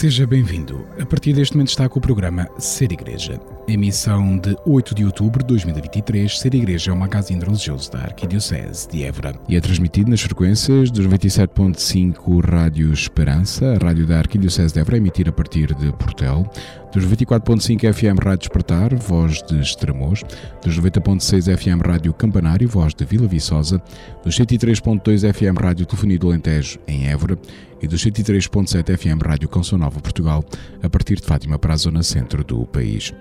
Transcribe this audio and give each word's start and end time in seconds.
Seja 0.00 0.26
bem-vindo. 0.26 0.86
A 0.98 1.04
partir 1.04 1.34
deste 1.34 1.54
momento 1.54 1.68
está 1.68 1.86
com 1.86 1.98
o 1.98 2.00
programa 2.00 2.48
Ser 2.56 2.90
Igreja. 2.90 3.38
Emissão 3.68 4.38
de 4.38 4.56
8 4.64 4.94
de 4.94 5.04
outubro 5.04 5.42
de 5.42 5.48
2023. 5.48 6.38
Ser 6.38 6.54
Igreja 6.54 6.90
é 6.90 6.94
um 6.94 6.96
magazine 6.96 7.44
religioso 7.44 7.92
da 7.92 7.98
Arquidiocese 7.98 8.88
de 8.88 9.04
Évora 9.04 9.34
e 9.46 9.56
é 9.56 9.60
transmitido 9.60 10.08
nas 10.08 10.22
frequências 10.22 10.90
dos 10.90 11.06
97.5 11.06 12.42
Rádio 12.42 12.90
Esperança, 12.90 13.74
a 13.74 13.84
rádio 13.84 14.06
da 14.06 14.16
Arquidiocese 14.16 14.72
de 14.72 14.80
Évora, 14.80 14.96
emitir 14.96 15.28
a 15.28 15.32
partir 15.32 15.74
de 15.74 15.92
Portel, 15.92 16.50
dos 16.94 17.04
24.5 17.04 17.92
FM 17.92 18.24
Rádio 18.24 18.38
Despertar, 18.38 18.94
voz 18.94 19.42
de 19.42 19.60
Estremoz, 19.60 20.22
dos 20.64 20.80
90.6 20.80 21.58
FM 21.58 21.86
Rádio 21.86 22.14
Campanário, 22.14 22.66
voz 22.66 22.94
de 22.94 23.04
Vila 23.04 23.28
Viçosa, 23.28 23.82
dos 24.24 24.34
103.2 24.34 25.30
FM 25.30 25.60
Rádio 25.60 25.84
Telefonia 25.84 26.18
do 26.18 26.28
Alentejo, 26.28 26.78
em 26.88 27.06
Évora, 27.06 27.38
e 27.80 27.88
dos 27.88 28.04
103.7 28.04 28.96
FM 28.96 29.22
Rádio 29.24 29.48
Canção 29.48 29.78
Nova 29.78 30.00
Portugal, 30.00 30.44
a 30.82 30.88
partir 30.88 31.16
de 31.16 31.26
Fátima 31.26 31.58
para 31.58 31.74
a 31.74 31.76
zona 31.76 32.02
centro 32.02 32.44
do 32.44 32.66
país. 32.66 33.12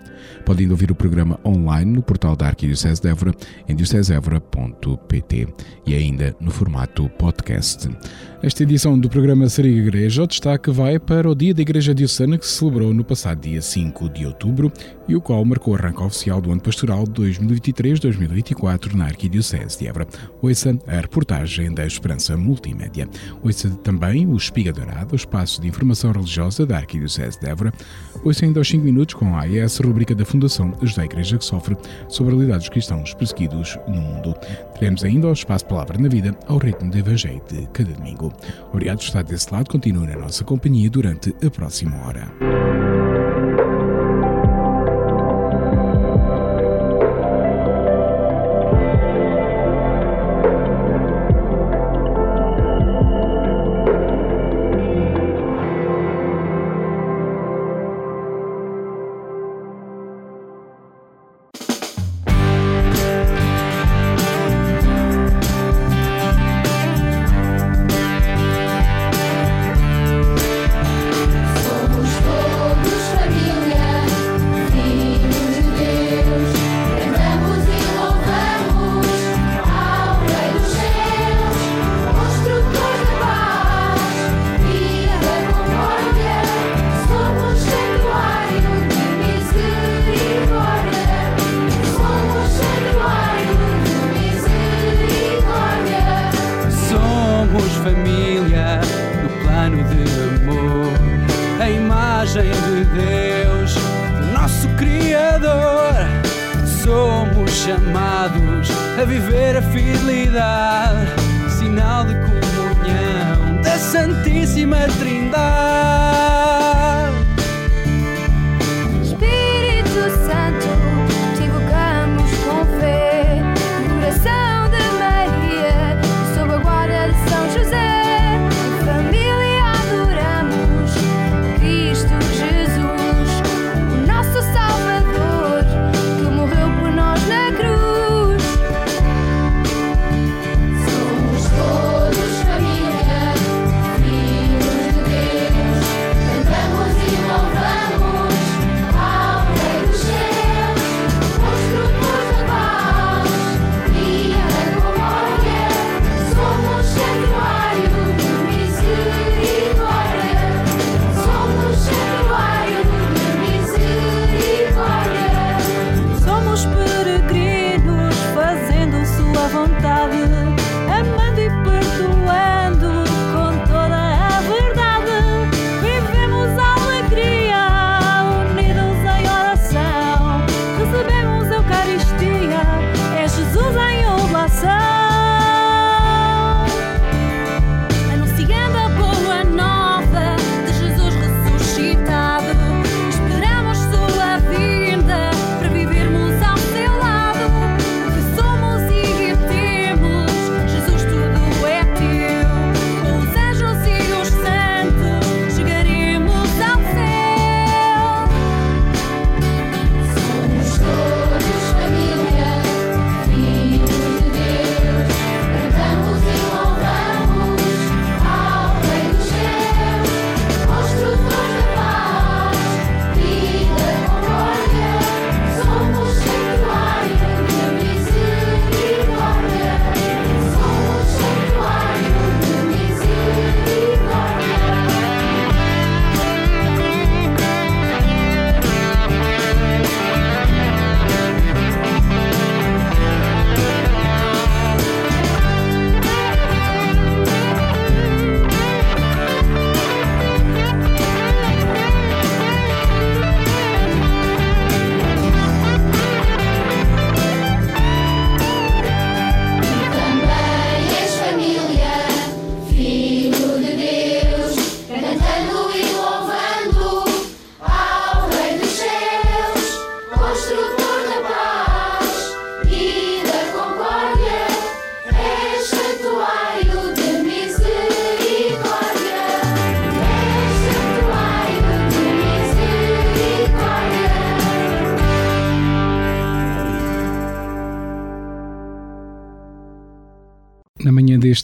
Podem 0.46 0.70
ouvir 0.70 0.92
o 0.92 0.96
programa 0.96 1.40
online 1.46 1.92
no 1.92 2.02
portal 2.02 2.36
da 2.36 2.48
Arquidiocese 2.48 3.02
de 3.02 3.10
Évora, 3.10 3.34
em 3.68 3.76
diocesevora.pt 3.76 5.48
e 5.86 5.96
ainda 5.96 6.36
no 6.40 6.52
formato 6.52 7.10
podcast. 7.10 7.90
Esta 8.42 8.64
edição 8.64 8.98
do 8.98 9.10
programa 9.10 9.50
Seria 9.50 9.78
Igreja, 9.78 10.24
o 10.24 10.28
destaque 10.28 10.72
vai 10.72 10.98
para 10.98 11.30
o 11.30 11.36
Dia 11.36 11.54
da 11.54 11.62
Igreja 11.62 11.94
Diocesana 11.94 12.38
que 12.38 12.48
se 12.48 12.54
celebrou 12.54 12.94
no 12.94 13.04
passado 13.04 13.42
dia 13.42 13.62
5 13.62 14.10
de 14.10 14.26
outubro 14.26 14.72
e 15.10 15.16
o 15.16 15.20
qual 15.20 15.44
marcou 15.44 15.74
o 15.74 15.78
arranque 15.78 16.02
oficial 16.02 16.40
do 16.40 16.50
ano 16.50 16.62
pastoral 16.62 17.04
2023-2024 17.04 18.94
na 18.94 19.06
Arquidiocese 19.06 19.80
de 19.80 19.88
Évora. 19.88 20.08
Ouça 20.42 20.78
a 20.88 21.02
reportagem 21.02 21.74
da 21.74 21.86
Esperança 21.86 22.38
Multimédia. 22.38 23.10
Ouça 23.44 23.70
também 23.84 24.26
o 24.26 24.38
Espiga 24.50 24.74
Dourado, 24.74 25.14
o 25.14 25.16
espaço 25.16 25.62
de 25.62 25.68
informação 25.68 26.12
religiosa 26.12 26.66
da 26.66 26.78
Arquidiocese 26.78 27.40
de 27.40 27.48
Évora. 27.48 27.72
Ouça 28.24 28.46
ainda 28.46 28.60
aos 28.60 28.68
5 28.68 28.84
minutos 28.84 29.14
com 29.14 29.36
a 29.36 29.42
AES, 29.42 29.78
rubrica 29.78 30.16
da 30.16 30.26
Fundação 30.26 30.74
a 30.82 31.06
Igreja 31.06 31.38
que 31.38 31.46
sofre 31.46 31.78
sobre 32.08 32.34
a 32.34 32.36
realidade 32.36 32.62
dos 32.62 32.70
cristãos 32.70 33.14
perseguidos 33.14 33.78
no 33.88 34.02
mundo. 34.02 34.34
Teremos 34.74 35.04
ainda 35.04 35.28
o 35.28 35.34
espaço 35.34 35.66
Palavra 35.68 36.00
na 36.00 36.10
Vida 36.10 36.36
ao 36.48 36.58
ritmo 36.58 36.90
do 36.90 36.98
Evangelho 36.98 37.42
de 37.48 37.68
cada 37.68 37.94
domingo. 37.94 38.34
Obrigado 38.74 38.98
por 38.98 39.06
estar 39.06 39.24
desse 39.24 39.54
lado. 39.54 39.70
Continue 39.70 40.08
na 40.08 40.18
nossa 40.18 40.44
companhia 40.44 40.90
durante 40.90 41.34
a 41.46 41.50
próxima 41.52 41.96
hora. 42.08 42.89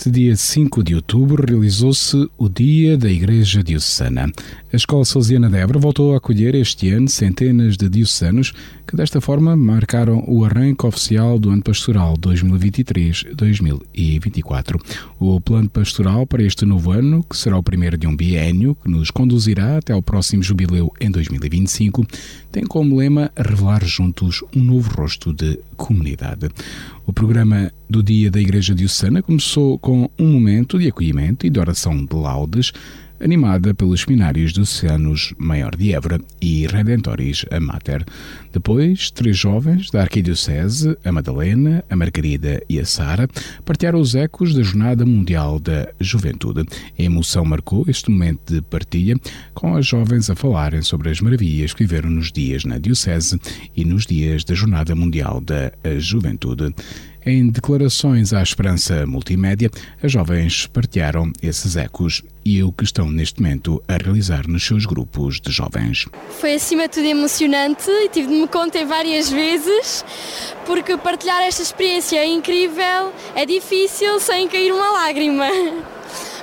Manhã 0.06 0.12
deste 0.12 0.12
dia 0.12 0.36
5 0.36 0.84
de 0.84 0.96
outubro 0.96 1.46
realizou-se 1.46 2.30
o 2.38 2.48
Dia 2.48 2.98
da 2.98 3.10
Igreja 3.10 3.64
Diocesana. 3.64 4.32
A 4.76 4.76
Escola 4.76 5.06
Salesiana 5.06 5.50
de 5.50 5.56
Évora 5.56 5.80
voltou 5.80 6.14
a 6.14 6.18
acolher 6.18 6.54
este 6.54 6.92
ano 6.92 7.08
centenas 7.08 7.78
de 7.78 7.88
diocesanos 7.88 8.52
que 8.86 8.94
desta 8.94 9.22
forma 9.22 9.56
marcaram 9.56 10.22
o 10.28 10.44
arranque 10.44 10.86
oficial 10.86 11.40
do 11.40 11.50
ano 11.50 11.64
pastoral 11.64 12.18
2023-2024. 12.18 14.78
O 15.18 15.40
plano 15.40 15.70
pastoral 15.70 16.28
para 16.28 16.44
este 16.44 16.66
novo 16.66 16.92
ano, 16.92 17.24
que 17.24 17.38
será 17.38 17.58
o 17.58 17.64
primeiro 17.64 17.98
de 17.98 18.06
um 18.06 18.14
biênio 18.14 18.76
que 18.76 18.90
nos 18.90 19.10
conduzirá 19.10 19.78
até 19.78 19.94
ao 19.94 20.02
próximo 20.02 20.44
jubileu 20.44 20.92
em 21.00 21.10
2025, 21.10 22.06
tem 22.52 22.66
como 22.66 22.98
lema 22.98 23.32
revelar 23.38 23.86
juntos 23.86 24.44
um 24.54 24.62
novo 24.62 24.94
rosto 24.94 25.32
de 25.32 25.58
comunidade. 25.78 26.50
O 27.08 27.14
programa 27.14 27.72
do 27.90 28.04
Dia 28.04 28.30
da 28.30 28.42
Igreja 28.42 28.76
Diocesana 28.76 29.22
começou 29.22 29.80
com 29.80 30.10
um 30.20 30.34
momento 30.34 30.78
de 30.78 30.90
acolhimento 30.90 31.48
e 31.48 31.50
de 31.50 31.60
oração 31.60 32.04
de 32.04 32.16
laudes, 32.16 32.74
animada 33.26 33.74
pelos 33.74 34.02
seminários 34.02 34.54
diocesanos 34.54 35.34
Maior 35.40 35.76
de 35.76 35.94
Évora 35.94 36.22
e 36.40 36.68
Redentoris 36.68 37.44
a 37.50 37.60
Mater. 37.60 38.06
Depois, 38.54 39.10
três 39.10 39.36
jovens 39.36 39.90
da 39.90 40.02
Arquidiocese, 40.02 40.96
a 41.04 41.12
Madalena, 41.12 41.84
a 41.90 41.96
Margarida 41.96 42.62
e 42.70 42.80
a 42.80 42.86
Sara, 42.86 43.28
partilharam 43.66 44.00
os 44.00 44.14
ecos 44.14 44.54
da 44.54 44.62
Jornada 44.62 45.06
Mundial 45.06 45.60
da 45.60 45.92
Juventude. 46.00 46.68
A 46.98 47.02
emoção 47.02 47.44
marcou 47.44 47.84
este 47.88 48.12
momento 48.12 48.54
de 48.54 48.62
partilha, 48.62 49.20
com 49.56 49.76
as 49.76 49.88
jovens 49.88 50.30
a 50.30 50.36
falarem 50.36 50.84
sobre 50.84 51.10
as 51.10 51.20
maravilhas 51.20 51.74
que 51.74 51.84
viveram 51.84 52.12
nos 52.12 52.32
dias 52.32 52.64
na 52.64 52.78
Diocese 52.78 53.42
e 53.76 53.84
nos 53.84 54.06
dias 54.06 54.44
da 54.44 54.54
Jornada 54.54 54.94
Mundial 54.96 55.42
da 55.42 55.72
Juventude. 55.98 56.74
Em 57.26 57.50
declarações 57.50 58.34
à 58.34 58.44
Esperança 58.44 59.04
Multimédia, 59.08 59.72
as 60.04 60.12
jovens 60.12 60.68
partilharam 60.68 61.34
esses 61.42 61.76
ecos 61.76 62.22
e 62.46 62.62
o 62.62 62.72
que 62.72 62.84
estão 62.84 63.10
neste 63.10 63.42
momento 63.42 63.84
a 63.88 63.98
realizar 63.98 64.48
nos 64.48 64.64
seus 64.64 64.86
grupos 64.86 65.42
de 65.42 65.52
jovens. 65.52 66.06
Foi 66.40 66.54
acima 66.54 66.84
de 66.84 66.90
tudo 66.90 67.08
emocionante 67.08 67.90
e 67.90 68.10
tive 68.10 68.28
de 68.28 68.36
me 68.36 68.48
conter 68.48 68.86
várias 68.86 69.32
vezes, 69.32 70.06
porque 70.66 70.96
partilhar 70.96 71.42
esta 71.42 71.64
experiência 71.64 72.18
é 72.18 72.28
incrível, 72.28 73.12
é 73.34 73.46
difícil 73.46 74.20
sem 74.20 74.48
cair 74.48 74.72
uma 74.72 74.92
lágrima. 74.92 75.48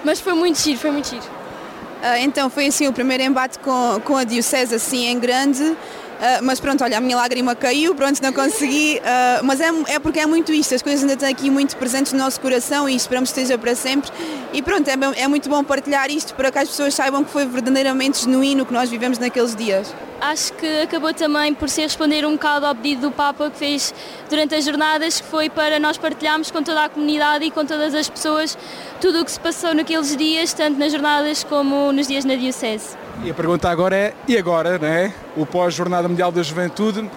Mas 0.04 0.20
foi 0.20 0.32
muito 0.32 0.58
giro, 0.58 0.78
foi 0.78 0.90
muito 0.90 1.08
giro. 1.08 1.22
Uh, 1.22 2.18
então 2.18 2.50
foi 2.50 2.66
assim 2.66 2.88
o 2.88 2.92
primeiro 2.92 3.22
embate 3.22 3.60
com, 3.60 4.00
com 4.04 4.16
a 4.16 4.24
Diocese 4.24 4.74
assim 4.74 5.06
em 5.06 5.20
grande. 5.20 5.76
Uh, 6.22 6.38
mas 6.40 6.60
pronto, 6.60 6.84
olha, 6.84 6.98
a 6.98 7.00
minha 7.00 7.16
lágrima 7.16 7.52
caiu, 7.56 7.96
pronto, 7.96 8.22
não 8.22 8.32
consegui, 8.32 9.00
uh, 9.00 9.44
mas 9.44 9.60
é, 9.60 9.70
é 9.88 9.98
porque 9.98 10.20
é 10.20 10.26
muito 10.26 10.52
isto, 10.52 10.72
as 10.72 10.80
coisas 10.80 11.00
ainda 11.00 11.14
estão 11.14 11.28
aqui 11.28 11.50
muito 11.50 11.76
presentes 11.76 12.12
no 12.12 12.20
nosso 12.20 12.40
coração 12.40 12.88
e 12.88 12.94
esperamos 12.94 13.32
que 13.32 13.40
esteja 13.40 13.58
para 13.58 13.74
sempre. 13.74 14.08
E 14.52 14.62
pronto, 14.62 14.86
é, 14.88 14.94
é 15.16 15.26
muito 15.26 15.48
bom 15.48 15.64
partilhar 15.64 16.08
isto 16.12 16.32
para 16.36 16.52
que 16.52 16.58
as 16.60 16.68
pessoas 16.68 16.94
saibam 16.94 17.24
que 17.24 17.30
foi 17.32 17.44
verdadeiramente 17.44 18.20
genuíno 18.20 18.64
que 18.64 18.72
nós 18.72 18.88
vivemos 18.88 19.18
naqueles 19.18 19.56
dias 19.56 19.92
acho 20.22 20.52
que 20.52 20.82
acabou 20.82 21.12
também 21.12 21.52
por 21.52 21.68
ser 21.68 21.82
responder 21.82 22.24
um 22.24 22.32
bocado 22.32 22.64
ao 22.64 22.74
pedido 22.76 23.08
do 23.08 23.10
Papa 23.10 23.50
que 23.50 23.58
fez 23.58 23.92
durante 24.30 24.54
as 24.54 24.64
jornadas, 24.64 25.20
que 25.20 25.26
foi 25.26 25.50
para 25.50 25.80
nós 25.80 25.98
partilharmos 25.98 26.48
com 26.48 26.62
toda 26.62 26.84
a 26.84 26.88
comunidade 26.88 27.44
e 27.44 27.50
com 27.50 27.66
todas 27.66 27.92
as 27.92 28.08
pessoas 28.08 28.56
tudo 29.00 29.20
o 29.20 29.24
que 29.24 29.32
se 29.32 29.40
passou 29.40 29.74
naqueles 29.74 30.16
dias, 30.16 30.52
tanto 30.52 30.78
nas 30.78 30.92
jornadas 30.92 31.42
como 31.42 31.90
nos 31.90 32.06
dias 32.06 32.24
na 32.24 32.36
Diocese. 32.36 32.96
E 33.24 33.30
a 33.30 33.34
pergunta 33.34 33.68
agora 33.68 33.96
é, 33.96 34.14
e 34.28 34.38
agora, 34.38 34.78
não 34.78 34.88
é? 34.88 35.12
O 35.36 35.44
pós-Jornada 35.44 36.08
Mundial 36.12 36.30
da 36.30 36.42
Juventude, 36.42 37.10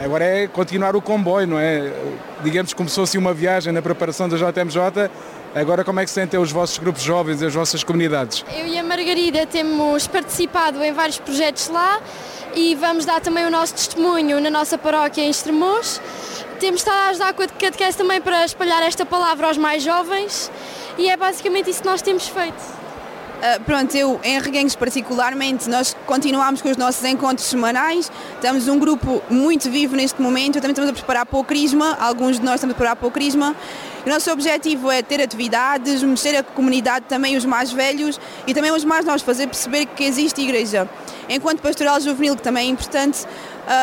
agora 0.00 0.24
é 0.24 0.48
continuar 0.48 0.96
o 0.96 1.02
comboio, 1.02 1.46
não 1.46 1.58
é? 1.58 1.92
Digamos 2.42 2.72
que 2.72 2.76
começou 2.76 3.04
assim 3.04 3.18
uma 3.18 3.34
viagem 3.34 3.70
na 3.70 3.82
preparação 3.82 4.28
da 4.28 4.36
JMJ, 4.36 5.10
Agora, 5.52 5.82
como 5.82 5.98
é 5.98 6.04
que 6.04 6.10
sentem 6.12 6.38
os 6.38 6.52
vossos 6.52 6.78
grupos 6.78 7.02
jovens 7.02 7.42
e 7.42 7.46
as 7.46 7.52
vossas 7.52 7.82
comunidades? 7.82 8.44
Eu 8.56 8.68
e 8.68 8.78
a 8.78 8.84
Margarida 8.84 9.44
temos 9.46 10.06
participado 10.06 10.80
em 10.80 10.92
vários 10.92 11.18
projetos 11.18 11.68
lá 11.68 12.00
e 12.54 12.76
vamos 12.76 13.04
dar 13.04 13.20
também 13.20 13.44
o 13.44 13.50
nosso 13.50 13.74
testemunho 13.74 14.40
na 14.40 14.48
nossa 14.48 14.78
paróquia 14.78 15.22
em 15.22 15.28
Estremoz. 15.28 16.00
Temos 16.60 16.82
estado 16.82 16.98
a 16.98 17.08
ajudar 17.08 17.34
com 17.34 17.42
a 17.42 17.48
catequese 17.48 17.98
também 17.98 18.20
para 18.20 18.44
espalhar 18.44 18.80
esta 18.84 19.04
palavra 19.04 19.48
aos 19.48 19.58
mais 19.58 19.82
jovens 19.82 20.52
e 20.96 21.10
é 21.10 21.16
basicamente 21.16 21.68
isso 21.68 21.82
que 21.82 21.88
nós 21.88 22.00
temos 22.00 22.28
feito. 22.28 22.79
Uh, 23.40 23.58
pronto, 23.64 23.96
eu 23.96 24.20
em 24.22 24.38
Reguengos 24.38 24.76
particularmente, 24.76 25.66
nós 25.66 25.96
continuamos 26.04 26.60
com 26.60 26.68
os 26.68 26.76
nossos 26.76 27.02
encontros 27.04 27.46
semanais, 27.48 28.12
estamos 28.34 28.68
um 28.68 28.78
grupo 28.78 29.22
muito 29.30 29.70
vivo 29.70 29.96
neste 29.96 30.20
momento, 30.20 30.56
também 30.56 30.72
estamos 30.72 30.90
a 30.90 30.92
preparar 30.92 31.24
para 31.24 31.38
o 31.38 31.42
Crisma, 31.42 31.96
alguns 31.98 32.38
de 32.38 32.44
nós 32.44 32.56
estamos 32.56 32.74
a 32.74 32.76
preparar 32.76 32.96
para 32.96 33.08
o 33.08 33.10
Crisma. 33.10 33.56
O 34.04 34.10
nosso 34.10 34.30
objetivo 34.30 34.90
é 34.90 35.02
ter 35.02 35.22
atividades, 35.22 36.02
mexer 36.02 36.36
a 36.36 36.42
comunidade, 36.42 37.06
também 37.08 37.34
os 37.34 37.46
mais 37.46 37.72
velhos 37.72 38.20
e 38.46 38.52
também 38.52 38.72
os 38.72 38.84
mais 38.84 39.06
novos, 39.06 39.22
fazer 39.22 39.46
perceber 39.46 39.86
que 39.86 40.04
existe 40.04 40.42
igreja. 40.42 40.86
Enquanto 41.26 41.60
pastoral 41.60 41.98
juvenil, 41.98 42.36
que 42.36 42.42
também 42.42 42.66
é 42.66 42.70
importante, 42.70 43.26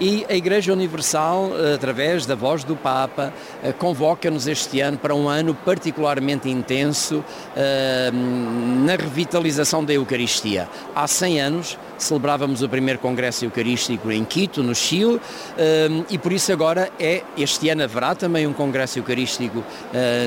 E 0.00 0.26
a 0.28 0.34
Igreja 0.34 0.72
Universal, 0.72 1.52
através 1.72 2.26
da 2.26 2.34
voz 2.34 2.64
do 2.64 2.74
Papa, 2.74 3.32
eh, 3.62 3.72
convoca-nos 3.72 4.48
este 4.48 4.80
ano 4.80 4.98
para 4.98 5.14
um 5.14 5.28
ano 5.28 5.54
particularmente 5.54 6.48
intenso 6.48 7.24
eh, 7.54 8.10
na 8.84 8.96
revitalização 8.96 9.84
da 9.84 9.92
Eucaristia. 9.92 10.68
Há 10.92 11.06
100 11.06 11.40
anos 11.40 11.78
celebrávamos 11.98 12.62
o 12.62 12.68
primeiro 12.68 12.98
Congresso 12.98 13.44
Eucarístico 13.44 14.10
em 14.10 14.24
Quito, 14.24 14.64
no 14.64 14.74
Chile, 14.74 15.20
eh, 15.56 15.88
e 16.10 16.18
por 16.18 16.32
isso 16.32 16.50
agora 16.50 16.90
é, 16.98 17.22
este 17.38 17.68
ano 17.68 17.84
haverá 17.84 18.16
também 18.16 18.44
um 18.44 18.52
Congresso 18.52 18.98
Eucarístico 18.98 19.62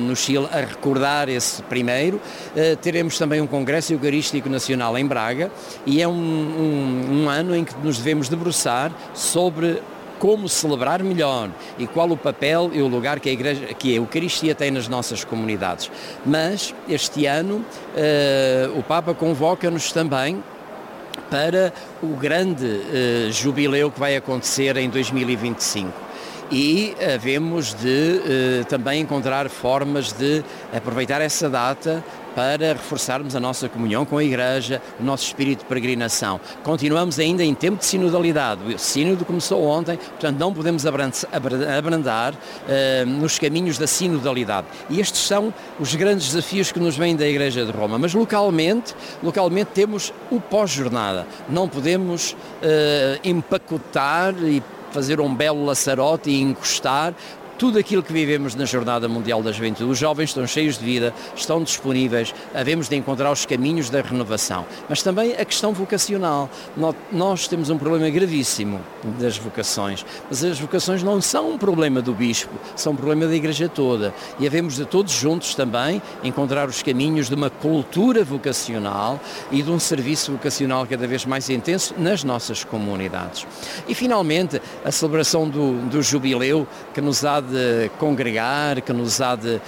no 0.03 0.15
Chile 0.15 0.47
a 0.51 0.59
recordar 0.59 1.27
esse 1.29 1.63
primeiro. 1.63 2.21
Teremos 2.81 3.17
também 3.17 3.41
um 3.41 3.47
Congresso 3.47 3.91
Eucarístico 3.93 4.47
Nacional 4.49 4.97
em 4.97 5.05
Braga 5.05 5.32
Braga 5.33 5.51
e 5.85 6.01
é 6.01 6.07
um, 6.07 6.11
um, 6.11 7.23
um 7.23 7.29
ano 7.29 7.55
em 7.55 7.63
que 7.63 7.73
nos 7.83 7.97
devemos 7.97 8.29
debruçar 8.29 8.91
sobre 9.13 9.81
como 10.19 10.47
celebrar 10.47 11.03
melhor 11.03 11.49
e 11.77 11.85
qual 11.85 12.09
o 12.09 12.15
papel 12.15 12.69
e 12.71 12.81
o 12.81 12.87
lugar 12.87 13.19
que 13.19 13.29
a, 13.29 13.33
igreja, 13.33 13.65
que 13.73 13.91
a 13.91 13.95
Eucaristia 13.97 14.55
tem 14.55 14.71
nas 14.71 14.87
nossas 14.87 15.25
comunidades. 15.25 15.91
Mas 16.25 16.73
este 16.87 17.25
ano 17.25 17.55
uh, 17.57 18.79
o 18.79 18.83
Papa 18.83 19.13
convoca-nos 19.13 19.91
também 19.91 20.41
para 21.29 21.73
o 22.01 22.15
grande 22.15 22.65
uh, 22.65 23.31
jubileu 23.31 23.91
que 23.91 23.99
vai 23.99 24.15
acontecer 24.15 24.77
em 24.77 24.89
2025 24.89 25.91
e 26.51 26.95
havemos 27.13 27.73
de 27.73 27.87
uh, 28.61 28.65
também 28.65 29.01
encontrar 29.01 29.49
formas 29.49 30.13
de 30.13 30.43
aproveitar 30.73 31.19
essa 31.19 31.49
data 31.49 32.03
para 32.35 32.73
reforçarmos 32.73 33.35
a 33.35 33.39
nossa 33.39 33.69
comunhão 33.69 34.05
com 34.05 34.17
a 34.17 34.23
Igreja, 34.23 34.81
o 34.99 35.03
nosso 35.03 35.25
espírito 35.25 35.59
de 35.59 35.65
peregrinação. 35.65 36.39
Continuamos 36.63 37.19
ainda 37.19 37.43
em 37.43 37.53
tempo 37.53 37.79
de 37.79 37.85
sinodalidade. 37.85 38.73
O 38.73 38.79
sínodo 38.79 39.25
começou 39.25 39.63
ontem, 39.65 39.97
portanto 39.97 40.37
não 40.37 40.53
podemos 40.53 40.85
abrandar 40.85 42.33
uh, 42.33 43.05
nos 43.05 43.39
caminhos 43.39 43.77
da 43.77 43.87
sinodalidade. 43.87 44.67
E 44.89 44.99
estes 44.99 45.21
são 45.21 45.53
os 45.79 45.93
grandes 45.95 46.27
desafios 46.27 46.71
que 46.71 46.79
nos 46.79 46.97
vêm 46.97 47.15
da 47.15 47.27
Igreja 47.27 47.65
de 47.65 47.71
Roma. 47.71 47.97
Mas 47.97 48.13
localmente, 48.13 48.95
localmente 49.21 49.71
temos 49.73 50.13
o 50.31 50.39
pós-jornada. 50.39 51.27
Não 51.49 51.67
podemos 51.67 52.31
uh, 52.31 53.19
empacotar 53.23 54.33
e 54.43 54.61
fazer 54.91 55.19
um 55.19 55.33
belo 55.33 55.65
laçarote 55.65 56.29
e 56.29 56.39
encostar, 56.39 57.13
tudo 57.57 57.77
aquilo 57.77 58.03
que 58.03 58.13
vivemos 58.13 58.55
na 58.55 58.65
Jornada 58.65 59.07
Mundial 59.07 59.41
da 59.41 59.51
Juventude. 59.51 59.89
Os 59.89 59.97
jovens 59.97 60.29
estão 60.29 60.45
cheios 60.47 60.77
de 60.77 60.85
vida, 60.85 61.13
estão 61.35 61.63
disponíveis, 61.63 62.33
havemos 62.53 62.89
de 62.89 62.95
encontrar 62.95 63.31
os 63.31 63.45
caminhos 63.45 63.89
da 63.89 64.01
renovação. 64.01 64.65
Mas 64.89 65.01
também 65.01 65.33
a 65.33 65.45
questão 65.45 65.73
vocacional. 65.73 66.49
Nós 67.11 67.47
temos 67.47 67.69
um 67.69 67.77
problema 67.77 68.09
gravíssimo 68.09 68.81
das 69.19 69.37
vocações, 69.37 70.05
mas 70.29 70.43
as 70.43 70.59
vocações 70.59 71.03
não 71.03 71.21
são 71.21 71.51
um 71.51 71.57
problema 71.57 72.01
do 72.01 72.13
bispo, 72.13 72.53
são 72.75 72.93
um 72.93 72.95
problema 72.95 73.27
da 73.27 73.35
Igreja 73.35 73.69
toda. 73.69 74.13
E 74.39 74.47
havemos 74.47 74.75
de 74.75 74.85
todos 74.85 75.13
juntos 75.13 75.55
também 75.55 76.01
encontrar 76.23 76.67
os 76.67 76.81
caminhos 76.81 77.29
de 77.29 77.35
uma 77.35 77.49
cultura 77.49 78.23
vocacional 78.23 79.19
e 79.51 79.61
de 79.61 79.69
um 79.69 79.79
serviço 79.79 80.31
vocacional 80.33 80.85
cada 80.87 81.07
vez 81.07 81.25
mais 81.25 81.49
intenso 81.49 81.93
nas 81.97 82.23
nossas 82.23 82.63
comunidades. 82.63 83.45
E 83.87 83.93
finalmente, 83.93 84.61
a 84.83 84.91
celebração 84.91 85.47
do, 85.47 85.79
do 85.89 86.01
jubileu 86.01 86.67
que 86.93 87.01
nos 87.01 87.23
há 87.23 87.42
de 87.43 87.91
congregar, 87.99 88.81
que 88.81 88.91
nos 88.93 89.21
há 89.21 89.35
de 89.35 89.55
uh, 89.55 89.61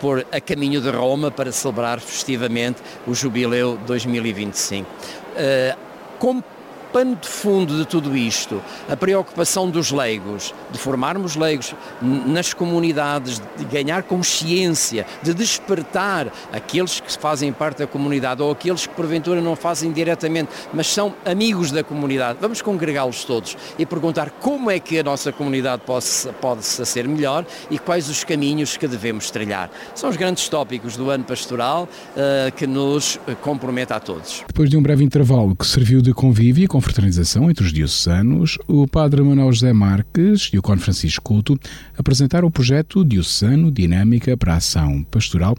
pôr 0.00 0.26
a 0.30 0.40
caminho 0.40 0.80
de 0.80 0.90
Roma 0.90 1.30
para 1.30 1.50
celebrar 1.50 2.00
festivamente 2.00 2.80
o 3.06 3.14
Jubileu 3.14 3.78
2025. 3.86 4.88
Uh, 4.88 5.78
como 6.18 6.44
pano 6.92 7.16
de 7.16 7.28
fundo 7.28 7.76
de 7.76 7.86
tudo 7.86 8.16
isto, 8.16 8.62
a 8.88 8.96
preocupação 8.96 9.70
dos 9.70 9.90
leigos, 9.90 10.54
de 10.70 10.78
formarmos 10.78 11.36
leigos 11.36 11.74
nas 12.00 12.54
comunidades, 12.54 13.40
de 13.56 13.64
ganhar 13.64 14.02
consciência, 14.02 15.06
de 15.22 15.34
despertar 15.34 16.32
aqueles 16.52 17.00
que 17.00 17.12
fazem 17.18 17.52
parte 17.52 17.78
da 17.78 17.86
comunidade 17.86 18.42
ou 18.42 18.50
aqueles 18.50 18.86
que 18.86 18.94
porventura 18.94 19.40
não 19.40 19.56
fazem 19.56 19.92
diretamente, 19.92 20.50
mas 20.72 20.86
são 20.86 21.14
amigos 21.24 21.70
da 21.70 21.84
comunidade. 21.84 22.38
Vamos 22.40 22.62
congregá-los 22.62 23.24
todos 23.24 23.56
e 23.78 23.86
perguntar 23.86 24.30
como 24.30 24.70
é 24.70 24.78
que 24.78 24.98
a 24.98 25.02
nossa 25.02 25.32
comunidade 25.32 25.82
pode, 25.84 26.06
pode 26.40 26.64
ser 26.64 27.06
melhor 27.06 27.44
e 27.70 27.78
quais 27.78 28.08
os 28.08 28.24
caminhos 28.24 28.76
que 28.76 28.86
devemos 28.86 29.30
trilhar. 29.30 29.70
São 29.94 30.10
os 30.10 30.16
grandes 30.16 30.48
tópicos 30.48 30.96
do 30.96 31.10
ano 31.10 31.24
pastoral 31.24 31.88
uh, 31.88 32.52
que 32.52 32.66
nos 32.66 33.18
compromete 33.42 33.92
a 33.92 34.00
todos. 34.00 34.44
Depois 34.46 34.70
de 34.70 34.76
um 34.76 34.82
breve 34.82 35.04
intervalo 35.04 35.54
que 35.54 35.66
serviu 35.66 36.00
de 36.00 36.12
convívio 36.12 36.64
e 36.64 36.66
confraternização 36.88 37.50
entre 37.50 37.64
os 37.64 37.72
diocesanos, 37.72 38.56
o 38.66 38.88
padre 38.88 39.22
Manuel 39.22 39.52
José 39.52 39.72
Marques 39.74 40.48
e 40.52 40.58
o 40.58 40.62
Conde 40.62 40.82
Francisco 40.82 41.22
Couto 41.22 41.60
apresentaram 41.98 42.48
o 42.48 42.50
projeto 42.50 43.04
Diocesano 43.04 43.70
Dinâmica 43.70 44.36
para 44.38 44.54
a 44.54 44.56
Ação 44.56 45.02
Pastoral, 45.10 45.54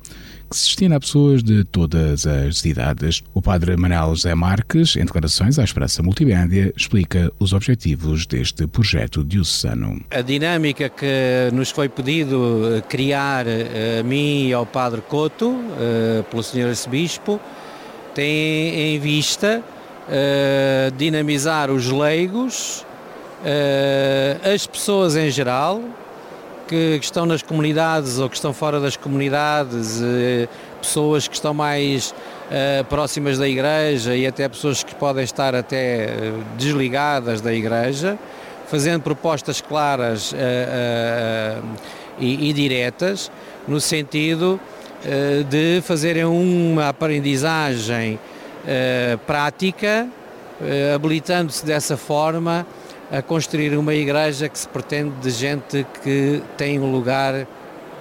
que 0.50 0.58
se 0.58 0.66
destina 0.66 0.96
a 0.96 1.00
pessoas 1.00 1.44
de 1.44 1.64
todas 1.66 2.26
as 2.26 2.66
idades. 2.66 3.22
O 3.32 3.42
padre 3.44 3.78
Manuel 3.78 4.16
José 4.16 4.34
Marques, 4.34 4.96
em 4.96 5.06
declarações 5.06 5.60
à 5.60 5.64
Esperança 5.64 6.02
Multimédia, 6.02 6.74
explica 6.76 7.32
os 7.38 7.54
objetivos 7.54 8.26
deste 8.26 8.66
projeto 8.66 9.24
diocesano. 9.24 10.02
A 10.10 10.22
dinâmica 10.22 10.90
que 10.90 11.54
nos 11.54 11.70
foi 11.70 11.90
pedido 11.90 12.84
criar 12.90 13.46
a 13.48 14.04
mim 14.04 14.48
e 14.48 14.54
ao 14.54 14.66
padre 14.66 15.02
Couto, 15.02 15.56
eh, 15.80 16.24
pelo 16.30 16.42
senhor 16.42 16.70
arcebispo, 16.70 17.40
tem 18.16 18.96
em 18.96 19.00
vista 19.00 19.64
uh, 20.10 20.92
dinamizar 20.98 21.70
os 21.70 21.90
leigos, 21.90 22.86
uh, 23.42 24.54
as 24.54 24.66
pessoas 24.66 25.16
em 25.16 25.30
geral, 25.30 25.82
que, 26.68 27.00
que, 27.00 27.06
estão 27.06 27.26
nas 27.26 27.42
comunidades 27.42 28.20
ou 28.20 28.30
que 28.30 28.36
estão 28.36 28.54
fora 28.54 28.80
das 28.80 28.98
comunidades, 28.98 30.00
uh, 30.00 30.50
pessoas 30.82 31.28
que 31.28 31.36
estão 31.36 31.54
mais 31.54 32.14
próximas 32.90 33.38
da 33.38 33.48
igreja 33.48 34.16
e 34.16 34.26
até 34.26 34.50
pessoas 34.50 34.82
que 34.82 34.96
podem 34.96 35.24
estar 35.24 35.54
até 35.54 36.32
desligadas 36.58 37.42
da 37.42 37.54
igreja, 37.54 38.18
fazendo 38.66 39.04
propostas 39.04 39.62
claras 39.62 40.34
e, 42.18 42.50
e 42.50 42.54
diretas, 42.54 43.30
no 43.68 43.80
sentido 43.80 44.60
de 45.48 45.80
fazerem 45.82 46.26
uma 46.26 46.90
aprendizagem 46.90 48.18
eh, 48.66 49.18
prática, 49.26 50.08
uh, 50.62 50.96
habilitando-se 50.96 51.66
dessa 51.66 51.96
forma 51.96 52.66
a 53.12 53.22
construir 53.22 53.76
uma 53.78 53.94
igreja 53.94 54.48
que 54.48 54.60
se 54.60 54.68
pretende 54.68 55.14
de 55.22 55.30
gente 55.32 55.86
que 56.04 56.42
tem 56.58 56.80
um 56.80 56.92
lugar, 56.92 57.48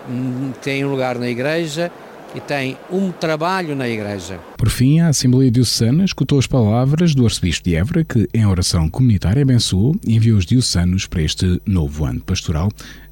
hum, 0.08 0.52
tem 0.60 0.84
um 0.84 0.90
lugar 0.90 1.18
na 1.18 1.28
igreja 1.28 1.90
e 2.34 2.40
tem 2.40 2.76
um 2.90 3.10
trabalho 3.10 3.74
na 3.74 3.88
igreja. 3.88 4.38
Por 4.56 4.68
fim, 4.68 5.00
a 5.00 5.08
Assembleia 5.08 5.50
Diocesana 5.50 6.04
escutou 6.04 6.38
as 6.38 6.46
palavras 6.46 7.14
do 7.14 7.24
arcebispo 7.24 7.64
de 7.64 7.74
Évora, 7.74 8.04
que 8.04 8.28
em 8.34 8.44
oração 8.44 8.88
comunitária 8.88 9.42
abençoou 9.42 9.96
e 10.06 10.16
enviou 10.16 10.36
os 10.36 10.44
diocesanos 10.44 11.06
para 11.06 11.22
este 11.22 11.60
novo 11.64 12.04
ano 12.04 12.20
pastoral, 12.20 12.68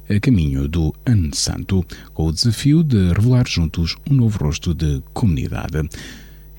a 0.09 0.19
caminho 0.19 0.67
do 0.67 0.93
Ano 1.05 1.35
Santo, 1.35 1.83
com 2.13 2.27
o 2.27 2.31
desafio 2.31 2.83
de 2.83 3.11
revelar 3.11 3.47
juntos 3.47 3.95
um 4.09 4.13
novo 4.13 4.37
rosto 4.43 4.73
de 4.73 5.01
comunidade. 5.13 5.89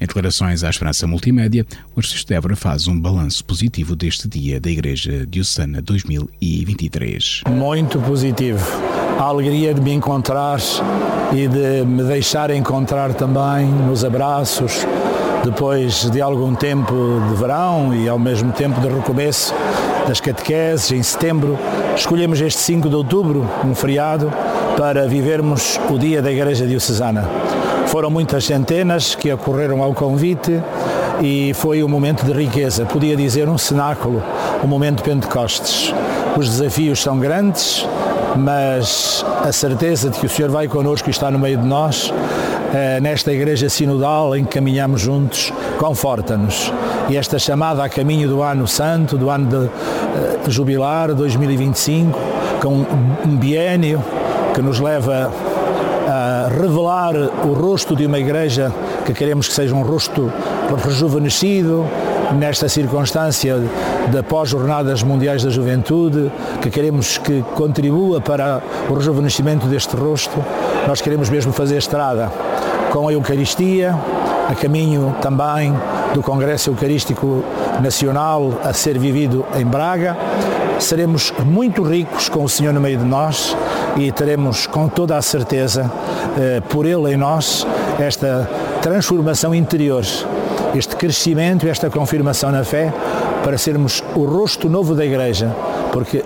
Em 0.01 0.07
declarações 0.07 0.63
à 0.63 0.71
Esperança 0.71 1.09
Multimédia, 1.09 1.67
o 1.95 1.99
arcebispo 1.99 2.29
de 2.29 2.35
Évora 2.35 2.55
faz 2.55 2.87
um 2.87 2.99
balanço 2.99 3.45
positivo 3.45 3.97
deste 3.97 4.29
dia 4.29 4.61
da 4.61 4.71
Igreja 4.71 5.27
Diocesana 5.27 5.83
2023. 5.83 7.43
Muito 7.51 7.99
positivo. 7.99 8.65
A 9.19 9.25
alegria 9.25 9.75
de 9.75 9.81
me 9.81 9.93
encontrar 9.93 10.61
e 11.33 11.49
de 11.49 11.85
me 11.85 12.05
deixar 12.05 12.51
encontrar 12.51 13.13
também 13.13 13.67
nos 13.67 14.05
abraços, 14.05 14.87
depois 15.45 16.09
de 16.09 16.21
algum 16.21 16.55
tempo 16.55 16.95
de 17.29 17.35
verão 17.35 17.93
e 17.93 18.09
ao 18.09 18.21
mesmo 18.21 18.53
tempo 18.53 18.81
de 18.81 18.89
recomeço 18.89 19.53
das 20.07 20.21
catequeses 20.21 20.93
em 20.93 21.03
setembro, 21.03 21.59
escolhemos 21.97 22.41
este 22.41 22.61
5 22.61 22.89
de 22.89 22.95
outubro, 22.95 23.49
um 23.65 23.75
feriado, 23.75 24.33
para 24.77 25.09
vivermos 25.09 25.79
o 25.91 25.99
dia 25.99 26.23
da 26.23 26.31
Igreja 26.31 26.65
Diocesana. 26.67 27.29
Foram 27.89 28.11
muitas 28.11 28.45
centenas 28.45 29.15
que 29.15 29.31
acorreram 29.31 29.83
ao 29.83 29.95
convite 29.95 30.63
e 31.23 31.55
foi 31.55 31.83
um 31.83 31.89
momento 31.89 32.23
de 32.23 32.33
riqueza, 32.33 32.85
podia 32.85 33.17
dizer 33.17 33.49
um 33.49 33.57
cenáculo, 33.57 34.23
um 34.63 34.67
momento 34.67 34.99
de 34.99 35.05
Pentecostes. 35.05 35.95
Os 36.37 36.51
desafios 36.51 37.03
são 37.03 37.19
grandes, 37.19 37.89
mas 38.37 39.25
a 39.43 39.51
certeza 39.53 40.11
de 40.11 40.19
que 40.19 40.27
o 40.27 40.29
Senhor 40.29 40.51
vai 40.51 40.69
connosco 40.69 41.09
e 41.09 41.11
está 41.11 41.31
no 41.31 41.39
meio 41.39 41.57
de 41.57 41.67
nós, 41.67 42.13
eh, 42.75 43.01
nesta 43.01 43.33
igreja 43.33 43.71
sinodal 43.71 44.37
em 44.37 44.45
que 44.45 44.51
caminhamos 44.51 45.01
juntos, 45.01 45.51
conforta-nos. 45.79 46.71
E 47.09 47.17
esta 47.17 47.39
chamada 47.39 47.83
a 47.83 47.89
caminho 47.89 48.29
do 48.29 48.43
ano 48.43 48.69
santo, 48.69 49.17
do 49.17 49.31
ano 49.31 49.47
de, 49.47 49.67
eh, 49.67 50.51
jubilar 50.51 51.15
2025, 51.15 52.19
com 52.61 52.85
um 53.25 53.37
biênio 53.37 54.05
que 54.55 54.61
nos 54.61 54.79
leva 54.79 55.33
a 56.09 56.49
revelar 56.49 57.15
o 57.15 57.53
rosto 57.53 57.95
de 57.95 58.07
uma 58.07 58.19
igreja 58.19 58.73
que 59.05 59.13
queremos 59.13 59.47
que 59.47 59.53
seja 59.53 59.75
um 59.75 59.83
rosto 59.83 60.33
rejuvenescido, 60.83 61.85
nesta 62.35 62.67
circunstância 62.67 63.57
da 64.11 64.23
pós-jornadas 64.23 65.03
mundiais 65.03 65.45
da 65.45 65.51
juventude, 65.51 66.33
que 66.63 66.71
queremos 66.71 67.19
que 67.19 67.43
contribua 67.55 68.23
para 68.23 68.63
o 68.89 68.95
rejuvenescimento 68.95 69.67
deste 69.67 69.95
rosto, 69.97 70.43
nós 70.87 71.03
queremos 71.03 71.29
mesmo 71.29 71.53
fazer 71.53 71.77
estrada 71.77 72.33
com 72.91 73.07
a 73.07 73.13
Eucaristia, 73.13 73.95
a 74.49 74.55
caminho 74.55 75.15
também 75.21 75.75
do 76.15 76.23
Congresso 76.23 76.71
Eucarístico 76.71 77.45
Nacional 77.83 78.59
a 78.65 78.73
ser 78.73 78.99
vivido 78.99 79.45
em 79.55 79.67
Braga. 79.67 80.17
Seremos 80.79 81.35
muito 81.45 81.83
ricos 81.83 82.31
com 82.31 82.45
o 82.45 82.49
Senhor 82.49 82.73
no 82.73 82.81
meio 82.81 82.99
de 82.99 83.05
nós 83.05 83.55
e 83.99 84.13
teremos 84.13 84.67
com 84.67 84.89
toda 84.89 85.17
a 85.17 85.23
certeza, 85.23 85.91
eh, 86.39 86.63
por 86.69 86.87
Ele 86.87 87.13
em 87.13 87.17
nós, 87.17 87.67
esta 87.99 88.49
transformação 88.81 89.55
interior, 89.55 90.05
este 90.75 90.95
crescimento 90.97 91.67
esta 91.67 91.91
confirmação 91.91 92.53
na 92.53 92.65
fé 92.65 92.93
para 93.43 93.59
sermos 93.59 94.03
o 94.15 94.25
rosto 94.25 94.69
novo 94.69 94.95
da 94.95 95.05
Igreja, 95.05 95.55
porque 95.93 96.23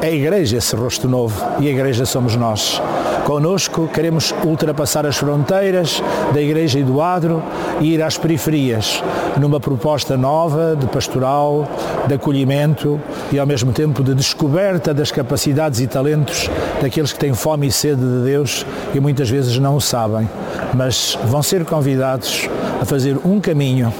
é 0.00 0.08
a 0.08 0.10
Igreja 0.10 0.58
esse 0.58 0.74
rosto 0.76 1.08
novo 1.08 1.44
e 1.60 1.68
a 1.68 1.70
Igreja 1.70 2.04
somos 2.04 2.36
nós. 2.36 2.80
Conosco 3.24 3.88
queremos 3.88 4.32
ultrapassar 4.44 5.04
as 5.04 5.16
fronteiras 5.16 6.02
da 6.32 6.40
Igreja 6.40 6.78
e 6.78 6.84
do 6.84 7.00
Adro 7.00 7.42
e 7.80 7.94
ir 7.94 8.02
às 8.02 8.16
periferias, 8.16 9.02
numa 9.36 9.58
proposta 9.58 10.16
nova 10.16 10.76
de 10.76 10.86
pastoral, 10.86 11.68
de 12.06 12.14
acolhimento 12.14 13.00
e 13.32 13.38
ao 13.38 13.46
mesmo 13.46 13.72
tempo 13.72 14.04
de 14.04 14.14
descoberta 14.14 14.94
das 14.94 15.10
capacidades 15.10 15.80
e 15.80 15.86
talentos 15.86 16.48
daqueles 16.80 17.12
que 17.12 17.18
têm 17.18 17.34
fome 17.34 17.66
e 17.66 17.72
sede 17.72 18.00
de 18.00 18.24
Deus 18.24 18.66
e 18.94 19.00
muitas 19.00 19.28
vezes 19.28 19.58
não 19.58 19.76
o 19.76 19.80
sabem, 19.80 20.28
mas 20.74 21.18
vão 21.24 21.42
ser 21.42 21.64
convidados 21.64 22.48
a 22.80 22.84
fazer 22.84 23.18
um 23.24 23.40
caminho 23.40 23.92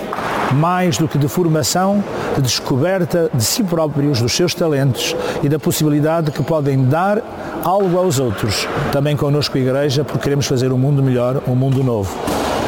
mais 0.54 0.97
do 0.97 1.09
que 1.09 1.18
de 1.18 1.28
formação, 1.28 2.02
de 2.37 2.42
descoberta 2.42 3.30
de 3.35 3.45
si 3.45 3.64
próprios, 3.64 4.21
dos 4.21 4.33
seus 4.33 4.54
talentos 4.54 5.16
e 5.42 5.49
da 5.49 5.59
possibilidade 5.59 6.30
que 6.30 6.42
podem 6.42 6.85
dar 6.85 7.21
algo 7.64 7.99
aos 7.99 8.18
outros. 8.18 8.66
Também 8.92 9.16
connosco, 9.16 9.59
Igreja, 9.59 10.04
porque 10.04 10.23
queremos 10.23 10.47
fazer 10.47 10.73
um 10.73 10.78
mundo 10.78 11.02
melhor, 11.02 11.42
um 11.49 11.54
mundo 11.54 11.83
novo. 11.83 12.14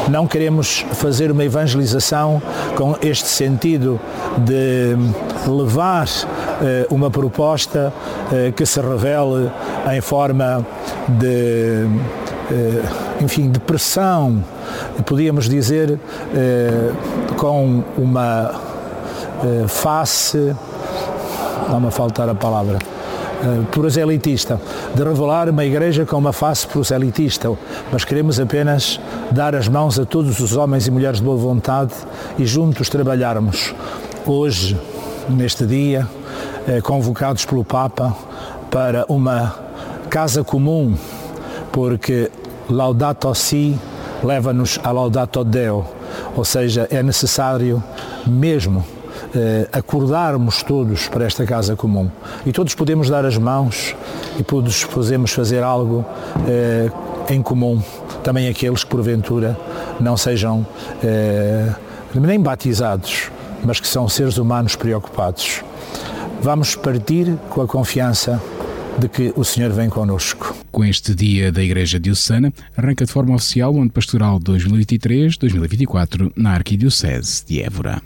não 0.09 0.27
queremos 0.27 0.85
fazer 0.93 1.31
uma 1.31 1.43
evangelização 1.45 2.41
com 2.75 2.95
este 3.01 3.27
sentido 3.27 3.99
de 4.39 4.95
levar 5.47 6.07
uma 6.89 7.09
proposta 7.09 7.93
eh, 8.31 8.51
que 8.55 8.65
se 8.65 8.79
revele 8.81 9.49
em 9.91 10.01
forma 10.01 10.65
de, 11.07 11.85
eh, 12.51 12.83
enfim, 13.21 13.49
de 13.49 13.59
pressão, 13.59 14.43
podíamos 15.05 15.47
dizer, 15.47 15.99
com 17.37 17.83
uma 17.97 18.51
face, 19.67 20.55
não 21.69 21.79
me 21.79 21.91
faltar 21.91 22.27
a 22.27 22.35
palavra, 22.35 22.77
proselitista, 23.71 24.59
de 24.93 25.03
revelar 25.03 25.49
uma 25.49 25.63
igreja 25.63 26.05
com 26.05 26.17
uma 26.17 26.33
face 26.33 26.67
proselitista, 26.67 27.49
mas 27.91 28.03
queremos 28.03 28.39
apenas 28.39 28.99
dar 29.31 29.55
as 29.55 29.67
mãos 29.67 29.97
a 29.97 30.05
todos 30.05 30.39
os 30.39 30.57
homens 30.57 30.87
e 30.87 30.91
mulheres 30.91 31.19
de 31.19 31.23
boa 31.23 31.37
vontade 31.37 31.93
e 32.37 32.45
juntos 32.45 32.89
trabalharmos. 32.89 33.73
Hoje, 34.25 34.77
neste 35.29 35.65
dia, 35.65 36.05
eh, 36.05 36.18
convocados 36.83 37.45
pelo 37.45 37.63
Papa 37.63 38.15
para 38.69 39.05
uma 39.07 39.55
casa 40.09 40.43
comum, 40.43 40.95
porque 41.71 42.29
Laudato 42.69 43.33
Si 43.33 43.77
leva-nos 44.23 44.79
a 44.83 44.91
Laudato 44.91 45.43
Deo, 45.43 45.85
ou 46.35 46.43
seja, 46.43 46.87
é 46.91 47.01
necessário 47.01 47.83
mesmo 48.27 48.83
eh, 49.35 49.67
acordarmos 49.71 50.63
todos 50.63 51.07
para 51.07 51.25
esta 51.25 51.45
casa 51.45 51.75
comum. 51.75 52.09
E 52.45 52.51
todos 52.51 52.75
podemos 52.75 53.09
dar 53.09 53.25
as 53.25 53.37
mãos 53.37 53.95
e 54.39 54.43
todos 54.43 54.85
podemos 54.85 55.31
fazer 55.31 55.63
algo 55.63 56.05
eh, 56.47 56.91
em 57.29 57.41
comum, 57.41 57.81
também 58.23 58.47
aqueles 58.47 58.83
que 58.83 58.89
porventura 58.89 59.57
não 59.99 60.17
sejam 60.17 60.65
nem 62.15 62.39
batizados, 62.39 63.29
mas 63.63 63.79
que 63.79 63.87
são 63.87 64.09
seres 64.09 64.39
humanos 64.39 64.75
preocupados 64.75 65.61
vamos 66.41 66.75
partir 66.75 67.37
com 67.49 67.61
a 67.61 67.67
confiança 67.67 68.41
de 68.97 69.07
que 69.07 69.33
o 69.35 69.43
Senhor 69.43 69.71
vem 69.71 69.89
connosco. 69.89 70.55
Com 70.71 70.83
este 70.83 71.15
dia 71.15 71.51
da 71.51 71.63
Igreja 71.63 71.99
Diocesana, 71.99 72.53
arranca 72.75 73.05
de 73.05 73.11
forma 73.11 73.35
oficial 73.35 73.73
o 73.73 73.81
ano 73.81 73.89
pastoral 73.89 74.39
2023-2024 74.39 76.31
na 76.35 76.51
Arquidiocese 76.51 77.45
de 77.45 77.61
Évora. 77.61 78.01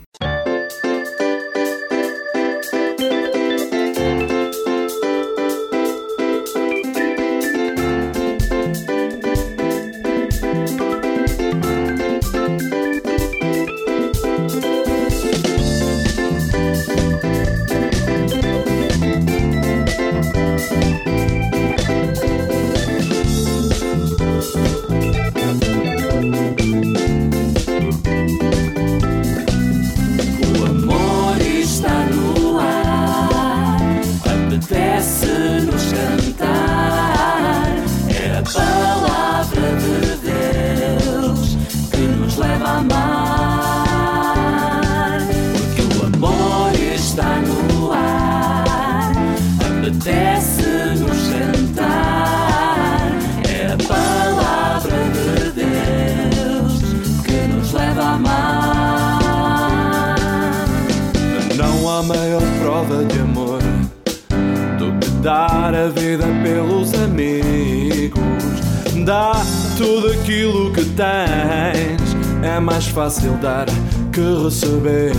Fácil 72.94 73.34
dar 73.42 73.66
que 74.12 74.44
receber. 74.44 75.14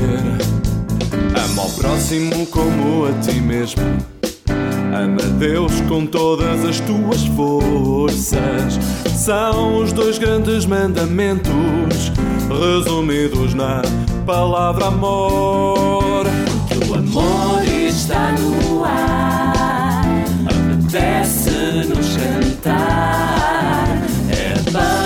Ama 1.44 1.62
ao 1.62 1.70
próximo 1.70 2.46
como 2.46 3.06
a 3.06 3.12
ti 3.20 3.40
mesmo. 3.40 3.82
Ama 4.96 5.22
Deus 5.38 5.72
com 5.88 6.06
todas 6.06 6.64
as 6.64 6.78
tuas 6.80 7.26
forças. 7.36 8.78
São 9.16 9.82
os 9.82 9.92
dois 9.92 10.18
grandes 10.18 10.66
mandamentos 10.66 12.12
resumidos 12.48 13.54
na 13.54 13.82
palavra 14.24 14.86
amor. 14.86 16.26
Porque 16.68 16.90
o 16.90 16.94
amor 16.94 17.64
está 17.66 18.32
no 18.38 18.84
ar, 18.84 20.04
apetece-nos 20.46 22.16
cantar. 22.16 23.88
É 24.30 24.54
a 24.60 25.03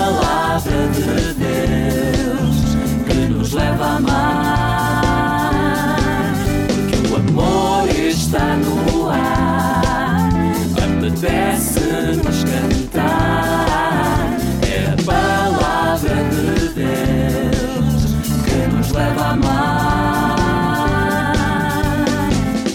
está 8.39 8.57
no 8.57 9.11
ar, 9.11 10.31
apetece-nos 10.77 12.45
cantar. 12.45 14.37
É 14.63 14.93
a 14.93 14.97
palavra 15.05 16.17
de 16.31 16.69
Deus 16.75 18.15
que 18.45 18.59
nos 18.75 18.93
leva 18.93 19.23
a 19.23 19.31
amar. 19.31 20.37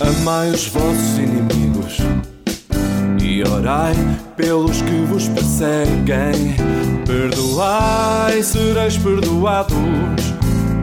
Amai 0.02 0.50
os 0.50 0.68
vossos 0.68 1.18
inimigos 1.18 2.00
e 3.22 3.44
orai 3.48 3.96
pelos 4.36 4.82
que 4.82 5.06
vos 5.06 5.30
perseguem. 5.30 6.56
Perdoai, 7.06 8.44
sereis 8.44 8.98
perdoados 8.98 9.78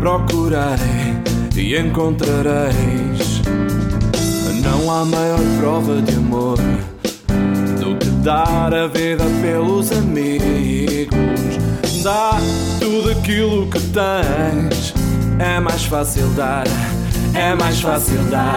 procurei 0.01 1.21
e 1.57 1.77
encontrareis. 1.77 3.30
Não 4.63 4.91
há 4.91 5.05
maior 5.05 5.39
prova 5.59 6.03
de 6.03 6.15
amor 6.15 6.59
do 7.79 7.97
que 7.97 8.11
dar 8.23 8.75
a 8.75 8.87
vida 8.87 9.25
pelos 9.41 9.91
amigos. 9.93 11.11
Dá 12.03 12.39
tudo 12.79 13.11
aquilo 13.11 13.67
que 13.69 13.81
tens. 13.81 14.95
É 15.39 15.59
mais 15.59 15.85
fácil 15.85 16.29
dar, 16.37 16.65
é 17.35 17.55
mais 17.55 17.81
fácil 17.81 18.23
dar, 18.25 18.57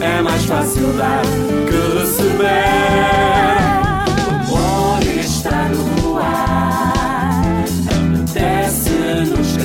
é 0.00 0.22
mais 0.22 0.44
fácil 0.44 0.92
dar 0.94 1.22
que 1.68 1.98
receber. 1.98 2.64
Amor 4.30 5.02
está 5.02 5.68
no 5.68 6.16
ar, 6.16 7.44
apetece-nos 8.24 9.56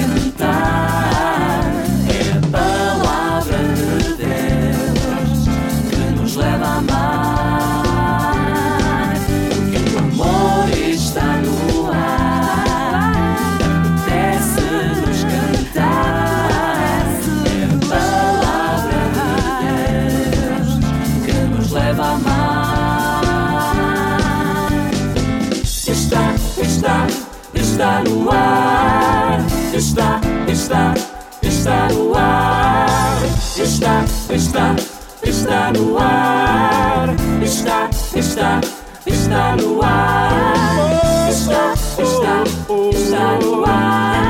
está 27.72 28.04
no 28.04 28.30
ar. 28.32 29.40
Está, 29.74 30.20
está, 30.48 30.94
está 31.42 31.88
no 31.90 32.14
ar. 32.16 33.18
Está, 33.58 34.04
está, 34.30 34.76
está 35.24 35.72
no 35.72 35.98
ar. 35.98 37.16
Está, 37.42 37.90
está, 38.14 38.62
está 39.06 39.56
no 39.56 39.82
ar. 39.82 41.30
Está, 41.30 41.74
está, 41.98 42.44
está 42.92 43.40
no 43.40 43.66
ar. 43.66 44.21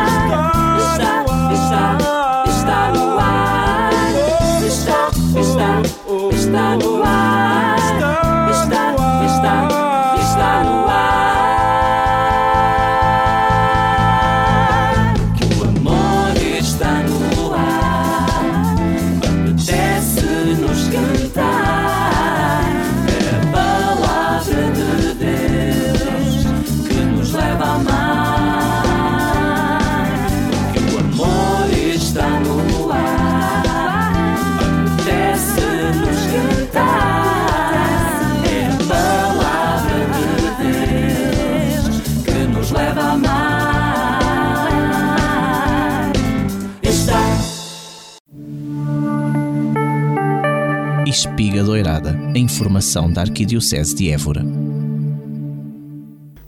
Da 52.91 53.21
Arquidiocese 53.21 53.95
de 53.95 54.09
Évora. 54.09 54.45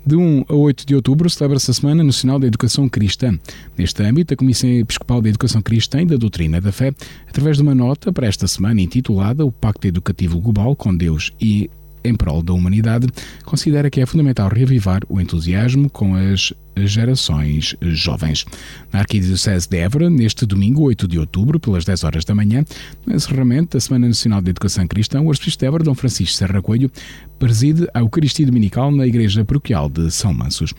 De 0.05 0.17
1 0.17 0.43
a 0.49 0.53
8 0.53 0.85
de 0.85 0.93
outubro 0.93 1.29
celebra-se 1.29 1.71
a 1.71 1.73
Semana 1.73 2.03
Nacional 2.03 2.37
da 2.37 2.45
Educação 2.45 2.89
Cristã. 2.89 3.39
Neste 3.77 4.03
âmbito, 4.03 4.33
a 4.33 4.37
Comissão 4.37 4.69
Episcopal 4.69 5.21
da 5.21 5.29
Educação 5.29 5.61
Cristã 5.61 6.01
e 6.01 6.05
da 6.05 6.17
Doutrina 6.17 6.59
da 6.59 6.73
Fé, 6.73 6.93
através 7.29 7.55
de 7.55 7.63
uma 7.63 7.73
nota 7.73 8.11
para 8.11 8.27
esta 8.27 8.45
semana 8.45 8.81
intitulada 8.81 9.45
O 9.45 9.51
Pacto 9.53 9.87
Educativo 9.87 10.41
Global 10.41 10.75
com 10.75 10.93
Deus 10.93 11.31
e 11.39 11.69
em 12.03 12.15
prol 12.15 12.41
da 12.41 12.53
humanidade, 12.53 13.07
considera 13.43 13.89
que 13.89 14.01
é 14.01 14.05
fundamental 14.05 14.49
reavivar 14.49 15.01
o 15.07 15.19
entusiasmo 15.19 15.89
com 15.89 16.15
as 16.15 16.53
gerações 16.75 17.75
jovens. 17.81 18.45
Na 18.91 18.99
Arquidiocese 18.99 19.69
de 19.69 19.77
Évora, 19.77 20.09
neste 20.09 20.45
domingo, 20.45 20.81
8 20.83 21.07
de 21.07 21.19
outubro, 21.19 21.59
pelas 21.59 21.85
10 21.85 22.03
horas 22.03 22.25
da 22.25 22.33
manhã, 22.33 22.63
no 23.05 23.15
encerramento 23.15 23.77
da 23.77 23.79
Semana 23.79 24.07
Nacional 24.07 24.41
de 24.41 24.49
Educação 24.49 24.87
Cristã, 24.87 25.21
o 25.21 25.29
arcebispo 25.29 25.59
de 25.59 25.65
Évora, 25.65 25.83
Dom 25.83 25.95
Francisco 25.95 26.35
Serra 26.35 26.61
Coelho, 26.61 26.91
preside 27.37 27.87
a 27.93 27.99
Eucaristia 27.99 28.45
Dominical 28.45 28.91
na 28.91 29.05
Igreja 29.05 29.45
Paroquial 29.45 29.87
de 29.87 30.09
São 30.11 30.33
Mansos. 30.33 30.73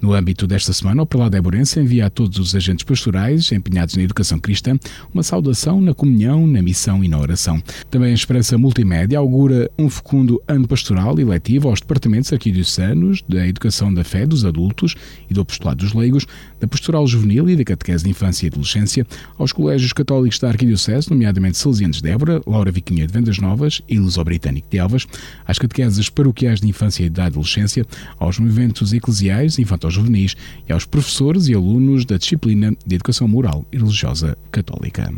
No 0.00 0.14
âmbito 0.14 0.46
desta 0.46 0.72
semana, 0.72 1.02
o 1.02 1.06
Prelado 1.06 1.36
Éborense 1.36 1.80
envia 1.80 2.06
a 2.06 2.10
todos 2.10 2.38
os 2.38 2.54
agentes 2.54 2.84
pastorais 2.84 3.50
empenhados 3.50 3.96
na 3.96 4.02
educação 4.02 4.38
cristã 4.38 4.78
uma 5.12 5.24
saudação 5.24 5.80
na 5.80 5.92
comunhão, 5.92 6.46
na 6.46 6.62
missão 6.62 7.02
e 7.02 7.08
na 7.08 7.18
oração. 7.18 7.60
Também 7.90 8.12
a 8.12 8.14
Esperança 8.14 8.56
Multimédia 8.56 9.18
augura 9.18 9.68
um 9.76 9.90
fecundo 9.90 10.40
ano 10.46 10.68
pastoral 10.68 11.18
e 11.18 11.24
letivo 11.24 11.68
aos 11.68 11.80
departamentos 11.80 12.32
arquidiocesanos 12.32 13.24
da 13.28 13.44
Educação 13.46 13.92
da 13.92 14.04
Fé 14.04 14.24
dos 14.24 14.44
Adultos 14.44 14.94
e 15.28 15.34
do 15.34 15.40
Apostolado 15.40 15.84
dos 15.84 15.92
Leigos, 15.92 16.26
da 16.60 16.68
Pastoral 16.68 17.04
Juvenil 17.06 17.50
e 17.50 17.56
da 17.56 17.64
Catequese 17.64 18.04
de 18.04 18.10
Infância 18.10 18.46
e 18.46 18.50
Adolescência, 18.50 19.04
aos 19.36 19.52
colégios 19.52 19.92
católicos 19.92 20.38
da 20.38 20.48
Arquidiocese, 20.48 21.10
nomeadamente 21.10 21.58
Salesianos 21.58 22.00
de 22.00 22.08
Évora, 22.08 22.40
Laura 22.46 22.70
Viquinha 22.70 23.04
de 23.04 23.12
Vendas 23.12 23.38
Novas 23.38 23.82
e 23.88 23.98
Luso-Britânico 23.98 24.68
de 24.70 24.78
Elvas, 24.78 25.06
às 25.44 25.58
catequeses 25.58 26.08
paroquiais 26.08 26.60
de 26.60 26.68
Infância 26.68 27.04
e 27.04 27.10
da 27.10 27.26
Adolescência, 27.26 27.84
aos 28.18 28.38
movimentos 28.38 28.92
eclesiais, 28.92 29.58
infantos-juvenis 29.88 30.36
e 30.68 30.72
aos 30.72 30.84
professores 30.84 31.48
e 31.48 31.54
alunos 31.54 32.04
da 32.04 32.18
disciplina 32.18 32.76
de 32.86 32.94
Educação 32.94 33.26
Moral 33.26 33.64
e 33.72 33.78
Religiosa 33.78 34.36
Católica. 34.52 35.12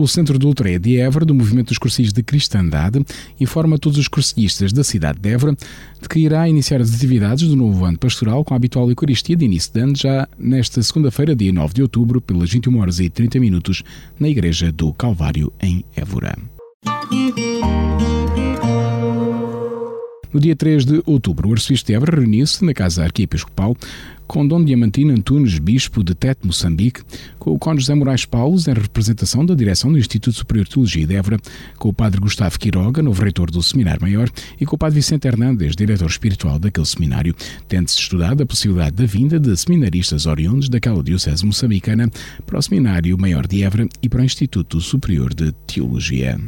O 0.00 0.08
Centro 0.08 0.38
de 0.38 0.46
Ultraia 0.46 0.80
de 0.80 0.98
Évora, 0.98 1.26
do 1.26 1.34
Movimento 1.34 1.68
dos 1.68 1.76
Cursilhos 1.76 2.10
de 2.10 2.22
Cristandade, 2.22 3.04
informa 3.38 3.78
todos 3.78 3.98
os 3.98 4.08
cursilhistas 4.08 4.72
da 4.72 4.82
cidade 4.82 5.18
de 5.20 5.28
Évora 5.28 5.54
de 6.00 6.08
que 6.08 6.20
irá 6.20 6.48
iniciar 6.48 6.80
as 6.80 6.94
atividades 6.94 7.46
do 7.46 7.54
novo 7.54 7.84
ano 7.84 7.98
pastoral 7.98 8.42
com 8.42 8.54
a 8.54 8.56
habitual 8.56 8.88
Eucaristia 8.88 9.36
de 9.36 9.44
início 9.44 9.70
de 9.74 9.80
ano 9.80 9.94
já 9.94 10.26
nesta 10.38 10.82
segunda-feira, 10.82 11.36
dia 11.36 11.52
9 11.52 11.74
de 11.74 11.82
outubro, 11.82 12.18
pelas 12.18 12.50
21 12.50 12.78
horas 12.78 12.98
e 12.98 13.10
30 13.10 13.38
minutos, 13.38 13.82
na 14.18 14.26
Igreja 14.26 14.72
do 14.72 14.90
Calvário, 14.94 15.52
em 15.60 15.84
Évora. 15.94 16.34
No 20.32 20.38
dia 20.38 20.54
3 20.54 20.84
de 20.84 21.02
outubro, 21.06 21.48
o 21.48 21.52
arcebispo 21.52 21.88
de 21.88 21.94
Évora 21.94 22.20
reuniu-se 22.20 22.64
na 22.64 22.72
Casa 22.72 23.02
Arquiepiscopal 23.02 23.76
com 24.30 24.46
Dom 24.46 24.64
Diamantino 24.64 25.12
Antunes, 25.12 25.58
bispo 25.58 26.04
de 26.04 26.14
Tete, 26.14 26.46
Moçambique, 26.46 27.02
com 27.36 27.50
o 27.50 27.58
Conde 27.58 27.80
José 27.80 27.96
Moraes 27.96 28.24
Paulos, 28.24 28.68
em 28.68 28.72
representação 28.72 29.44
da 29.44 29.56
direção 29.56 29.90
do 29.90 29.98
Instituto 29.98 30.36
Superior 30.36 30.66
de 30.66 30.70
Teologia 30.70 31.04
de 31.04 31.16
Évora, 31.16 31.36
com 31.76 31.88
o 31.88 31.92
Padre 31.92 32.20
Gustavo 32.20 32.56
Quiroga, 32.56 33.02
novo 33.02 33.20
reitor 33.20 33.50
do 33.50 33.60
Seminário 33.60 34.00
Maior, 34.00 34.30
e 34.60 34.64
com 34.64 34.76
o 34.76 34.78
Padre 34.78 35.00
Vicente 35.00 35.26
Hernandes, 35.26 35.74
diretor 35.74 36.08
espiritual 36.08 36.60
daquele 36.60 36.86
seminário, 36.86 37.34
tendo-se 37.66 37.98
estudado 37.98 38.44
a 38.44 38.46
possibilidade 38.46 38.94
da 38.94 39.04
vinda 39.04 39.40
de 39.40 39.56
seminaristas 39.56 40.26
oriundos 40.26 40.68
daquela 40.68 41.02
diocese 41.02 41.44
moçambicana 41.44 42.08
para 42.46 42.56
o 42.56 42.62
Seminário 42.62 43.18
Maior 43.18 43.48
de 43.48 43.64
Évora 43.64 43.88
e 44.00 44.08
para 44.08 44.22
o 44.22 44.24
Instituto 44.24 44.80
Superior 44.80 45.34
de 45.34 45.50
Teologia. 45.66 46.38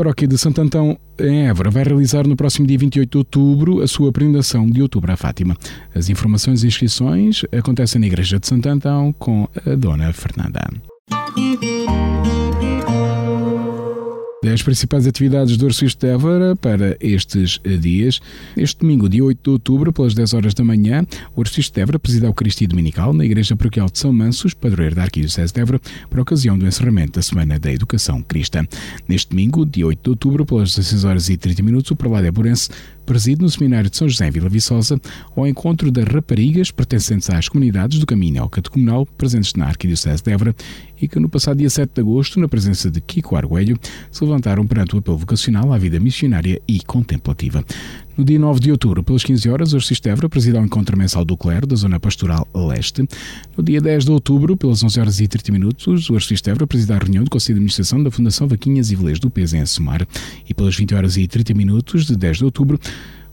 Paróquia 0.00 0.26
de 0.26 0.38
Santo 0.38 0.62
Antão, 0.62 0.98
em 1.18 1.46
Évora, 1.46 1.70
vai 1.70 1.84
realizar 1.84 2.26
no 2.26 2.34
próximo 2.34 2.66
dia 2.66 2.78
28 2.78 3.10
de 3.10 3.18
outubro 3.18 3.82
a 3.82 3.86
sua 3.86 4.10
peregrinação 4.10 4.64
de 4.64 4.80
outubro 4.80 5.12
à 5.12 5.16
Fátima. 5.16 5.54
As 5.94 6.08
informações 6.08 6.64
e 6.64 6.68
inscrições 6.68 7.42
acontecem 7.52 8.00
na 8.00 8.06
Igreja 8.06 8.40
de 8.40 8.46
Santo 8.46 8.66
Antão 8.66 9.12
com 9.12 9.46
a 9.66 9.74
Dona 9.74 10.10
Fernanda. 10.14 10.70
Das 14.42 14.62
principais 14.62 15.06
atividades 15.06 15.58
do 15.58 15.66
Arcebispo 15.66 16.00
de 16.00 16.12
Évora 16.12 16.56
para 16.56 16.96
estes 16.98 17.60
dias. 17.78 18.22
Este 18.56 18.80
domingo, 18.80 19.06
dia 19.06 19.22
8 19.22 19.38
de 19.44 19.50
outubro, 19.50 19.92
pelas 19.92 20.14
10 20.14 20.32
horas 20.32 20.54
da 20.54 20.64
manhã, 20.64 21.06
o 21.36 21.42
Arcebispo 21.42 21.74
de 21.74 21.80
Évora 21.82 21.98
presida 21.98 22.26
a 22.26 22.30
Eucaristia 22.30 22.66
Dominical 22.66 23.12
na 23.12 23.22
Igreja 23.22 23.54
Paroquial 23.54 23.90
de 23.90 23.98
São 23.98 24.14
Mansos, 24.14 24.54
padroeiro 24.54 24.96
da 24.96 25.02
Arquidiocese 25.02 25.52
de 25.52 25.60
Évora, 25.60 25.78
por 26.08 26.20
ocasião 26.20 26.58
do 26.58 26.66
encerramento 26.66 27.18
da 27.18 27.22
Semana 27.22 27.58
da 27.58 27.70
Educação 27.70 28.22
Cristã. 28.22 28.66
Neste 29.06 29.28
domingo, 29.28 29.66
dia 29.66 29.86
8 29.86 30.02
de 30.02 30.08
outubro, 30.08 30.46
pelas 30.46 30.74
16 30.74 31.04
horas 31.04 31.28
e 31.28 31.36
30 31.36 31.62
minutos, 31.62 31.90
o 31.90 31.96
Prelado 31.96 32.26
Éborense 32.26 32.70
preside 33.10 33.42
no 33.42 33.50
Seminário 33.50 33.90
de 33.90 33.96
São 33.96 34.08
José 34.08 34.28
em 34.28 34.30
Vila 34.30 34.48
Viçosa 34.48 35.00
ao 35.34 35.44
encontro 35.44 35.90
das 35.90 36.04
raparigas 36.04 36.70
pertencentes 36.70 37.28
às 37.28 37.48
comunidades 37.48 37.98
do 37.98 38.06
Caminho 38.06 38.40
ao 38.40 38.48
Catecumenal 38.48 39.04
presentes 39.04 39.52
na 39.54 39.66
Arquidiocese 39.66 40.22
de 40.22 40.30
Évora 40.30 40.54
e 41.02 41.08
que 41.08 41.18
no 41.18 41.28
passado 41.28 41.58
dia 41.58 41.68
7 41.68 41.90
de 41.92 42.00
agosto, 42.02 42.38
na 42.38 42.46
presença 42.46 42.88
de 42.88 43.00
Kiko 43.00 43.34
Arguelho, 43.34 43.76
se 44.12 44.22
levantaram 44.22 44.64
perante 44.64 44.94
o 44.94 45.00
apelo 45.00 45.16
vocacional 45.16 45.72
à 45.72 45.78
vida 45.78 45.98
missionária 45.98 46.62
e 46.68 46.80
contemplativa. 46.84 47.64
No 48.16 48.24
dia 48.24 48.38
9 48.38 48.60
de 48.60 48.70
outubro, 48.70 49.02
pelas 49.02 49.22
15 49.22 49.48
horas, 49.48 49.72
o 49.72 49.78
Évora 50.08 50.28
preside 50.28 50.56
ao 50.56 50.64
encontro 50.64 50.96
mensal 50.96 51.24
do 51.24 51.36
clero 51.36 51.66
da 51.66 51.76
Zona 51.76 51.98
Pastoral 51.98 52.46
Leste. 52.54 53.08
No 53.56 53.62
dia 53.62 53.80
10 53.80 54.04
de 54.04 54.10
outubro, 54.10 54.56
pelas 54.56 54.82
11 54.82 55.00
horas 55.00 55.20
e 55.20 55.28
30 55.28 55.52
minutos, 55.52 56.10
o 56.10 56.16
Évora 56.16 56.66
preside 56.66 56.92
a 56.92 56.98
reunião 56.98 57.24
do 57.24 57.30
Conselho 57.30 57.54
de 57.54 57.60
Administração 57.60 58.02
da 58.02 58.10
Fundação 58.10 58.46
Vaquinhas 58.46 58.90
e 58.90 58.96
Velês 58.96 59.18
do 59.18 59.30
Peso 59.30 59.56
em 59.56 59.60
Assumar. 59.60 60.06
E 60.48 60.52
pelas 60.52 60.76
20 60.76 60.94
horas 60.94 61.16
e 61.16 61.26
30 61.26 61.54
minutos 61.54 62.04
de 62.04 62.16
10 62.16 62.38
de 62.38 62.44
outubro, 62.44 62.78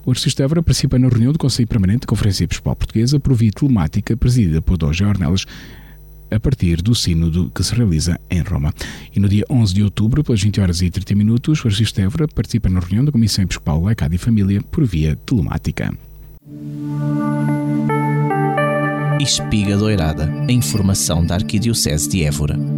o 0.06 0.14
de 0.14 0.42
Évora 0.42 0.64
participa 0.64 0.98
na 0.98 1.10
reunião 1.10 1.34
do 1.34 1.40
Conselho 1.40 1.68
Permanente 1.68 2.02
da 2.02 2.08
Conferência 2.08 2.46
Episcopal 2.46 2.78
Portuguesa 2.78 3.20
por 3.20 3.34
via 3.34 3.52
telemática, 3.52 4.16
presidida 4.16 4.62
por 4.62 4.78
Dom 4.78 4.88
Ornelas, 4.88 5.46
a 6.30 6.40
partir 6.40 6.82
do 6.82 6.94
sínodo 6.94 7.52
que 7.54 7.64
se 7.64 7.74
realiza 7.74 8.20
em 8.30 8.42
Roma. 8.42 8.74
E 9.16 9.20
no 9.20 9.28
dia 9.30 9.46
11 9.50 9.74
de 9.74 9.84
outubro, 9.84 10.24
pelas 10.24 10.42
20 10.42 10.62
horas 10.62 10.82
e 10.82 10.90
30 10.90 11.16
minutos, 11.16 11.64
o 11.64 11.68
Arcebispo 11.68 11.96
de 11.96 12.06
Évora 12.06 12.28
participa 12.28 12.70
na 12.70 12.80
reunião 12.80 13.06
da 13.06 13.12
Comissão 13.12 13.44
Episcopal 13.44 13.82
Laicado 13.82 14.16
e 14.16 14.18
Família 14.18 14.62
por 14.72 14.86
via 14.86 15.16
telemática. 15.26 15.94
Espiga 19.20 19.76
Doirada, 19.76 20.32
a 20.48 20.52
informação 20.52 21.26
da 21.26 21.36
Arquidiocese 21.36 22.08
de 22.08 22.24
Évora. 22.24 22.77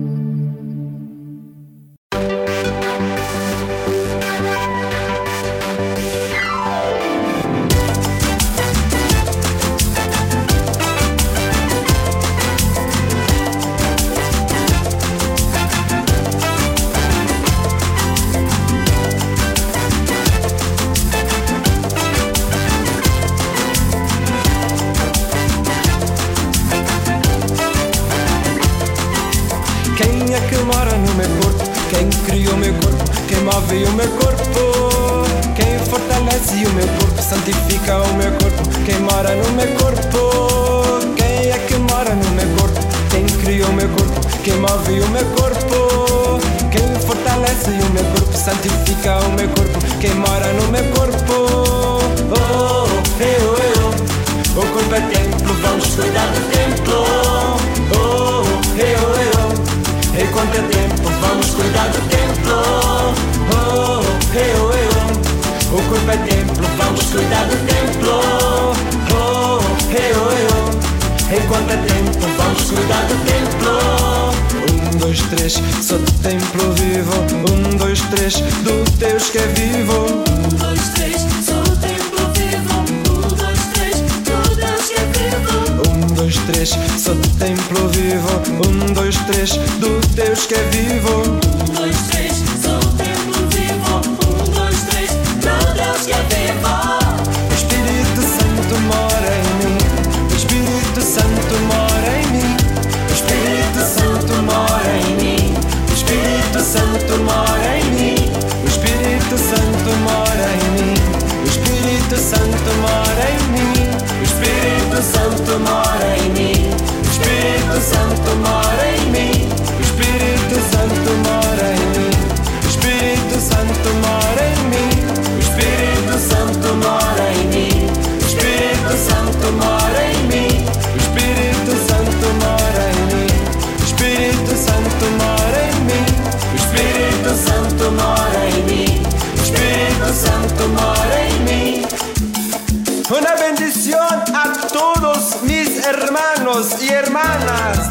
Templo 76.29 76.71
vivo. 76.73 77.13
Um, 77.51 77.77
dois, 77.77 77.99
três, 78.01 78.35
do 78.35 78.83
Deus 78.97 79.31
que 79.31 79.39
é 79.39 79.47
vivo. 79.47 80.05
Um, 80.05 80.57
dois, 80.57 80.89
três, 80.89 81.21
sou 81.43 81.57
o 81.57 81.75
templo 81.77 82.19
vivo. 82.35 82.79
Um, 83.09 83.35
dois, 83.35 83.59
três, 83.73 83.97
do 84.27 84.55
Deus 84.55 84.89
que 84.89 84.99
é 84.99 85.05
vivo. 85.17 85.89
Um, 85.89 86.13
dois, 86.13 86.35
três, 86.37 86.69
sou 86.99 87.15
do 87.15 87.27
templo 87.39 87.89
vivo. 87.89 88.69
Um, 88.69 88.93
dois, 88.93 89.15
três, 89.25 89.53
do 89.79 89.99
Deus 90.13 90.45
que 90.45 90.53
é 90.53 90.63
vivo. 90.69 91.23
Um, 91.23 91.73
dois, 91.73 91.97
três, 92.09 92.18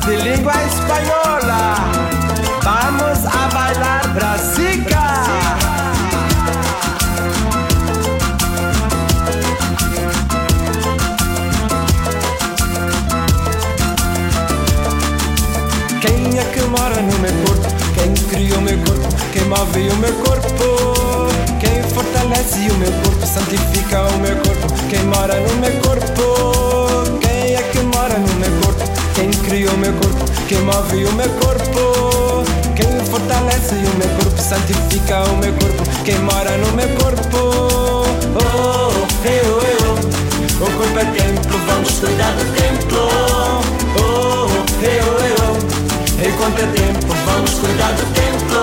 de 0.09 0.17
lengua 0.17 0.55
española. 0.65 1.75
Vamos 2.63 3.27
a 3.27 3.49
bailar 3.53 4.09
brasica. 4.15 5.03
Quem 16.01 16.39
é 16.39 16.45
que 16.45 16.63
mora 16.63 17.03
no 17.03 17.19
meu 17.19 17.33
corpo? 17.45 17.69
Quem 17.95 18.15
criou 18.29 18.61
meu 18.63 18.79
corpo? 18.79 19.09
Quem 19.33 19.45
move 19.45 19.91
o 19.91 19.97
meu 19.97 20.13
corpo? 20.25 21.29
Quem 21.61 21.83
fortalece 21.83 22.71
o 22.71 22.75
meu 22.79 22.93
corpo? 23.03 23.27
Santifica 23.27 24.03
o 24.03 24.19
meu 24.21 24.37
corpo? 24.37 24.75
Quem 24.89 25.05
mora 25.05 25.39
no 25.39 25.55
meu 25.57 25.73
corpo? 25.83 26.68
Criou 29.49 29.77
meu 29.79 29.93
corpo? 29.95 30.25
Quem 30.47 30.61
move 30.61 31.05
o 31.07 31.13
meu 31.13 31.29
corpo? 31.41 32.45
Quem 32.77 32.87
fortalece 33.07 33.75
o 33.75 33.99
meu 33.99 34.09
corpo? 34.17 34.41
Santifica 34.41 35.23
o 35.23 35.37
meu 35.39 35.53
corpo? 35.55 35.83
Quem 36.05 36.19
mora 36.19 36.57
no 36.59 36.71
meu 36.73 36.89
corpo? 36.97 37.39
Oh, 38.37 38.93
eu, 39.25 39.63
eu. 39.73 39.95
O 40.61 40.71
corpo 40.77 40.99
é 40.99 41.05
templo, 41.05 41.59
vamos 41.67 41.93
cuidar 41.99 42.33
do 42.33 42.45
templo. 42.61 43.09
Oh, 43.97 44.49
eu, 44.85 45.09
eu. 45.33 46.29
Enquanto 46.29 46.59
é 46.59 46.67
tempo, 46.67 47.15
vamos 47.25 47.55
cuidar 47.55 47.93
do 47.93 48.05
templo. 48.13 48.61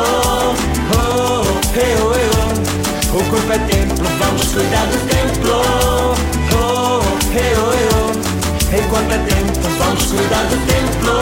Oh, 0.93 1.43
eu, 1.79 2.13
eu. 2.13 3.19
O 3.19 3.23
corpo 3.29 3.51
é 3.51 3.57
templo, 3.57 4.07
vamos 4.19 4.53
cuidar 4.53 4.85
do 4.85 4.97
templo. 5.07 5.55
Oh, 6.53 7.03
eu, 7.33 7.73
eu. 7.73 8.24
Enquanto 8.73 9.11
é 9.11 9.17
tempo, 9.19 9.59
vamos 9.77 10.03
cuidar 10.05 10.43
do 10.45 10.57
templo. 10.65 11.13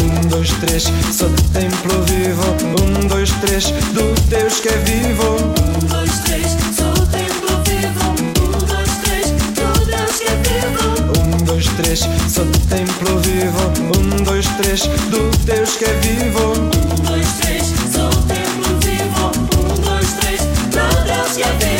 Um, 0.00 0.28
dois, 0.28 0.50
três, 0.52 0.84
sou 1.12 1.28
do 1.28 1.42
templo 1.50 2.02
vivo. 2.04 2.56
Um, 2.80 3.06
dois, 3.08 3.30
três, 3.40 3.70
do 3.92 4.14
Deus 4.28 4.60
que 4.60 4.68
é 4.68 4.76
vivo. 4.78 5.36
Um, 5.36 5.86
dois, 5.86 6.18
três, 6.20 6.56
sou 6.76 6.90
o 6.90 7.06
templo 7.06 7.62
vivo. 7.66 8.10
Um, 8.10 8.58
dois, 8.66 8.90
três, 9.02 9.30
do 9.54 9.84
Deus 9.86 10.16
que 10.16 10.28
é 10.28 10.36
vivo. 10.36 10.86
Um, 11.20 11.44
dois, 11.44 11.66
três, 11.76 12.00
sou 12.32 12.44
do 12.44 12.58
templo 12.68 13.18
vivo. 13.20 13.72
Um, 13.98 14.24
dois, 14.24 14.46
três, 14.56 14.82
do 15.10 15.30
Deus 15.44 15.76
que 15.76 15.84
é 15.84 15.92
vivo. 15.94 16.52
Um, 16.52 17.02
dois, 17.04 17.28
três, 17.40 17.66
sou 17.92 18.08
o 18.08 18.22
templo 18.22 18.78
vivo. 18.80 19.32
Um, 19.58 19.80
dois, 19.82 20.12
três, 20.14 20.40
do 20.40 21.04
Deus 21.04 21.32
que 21.36 21.42
é 21.42 21.52
vivo. 21.58 21.73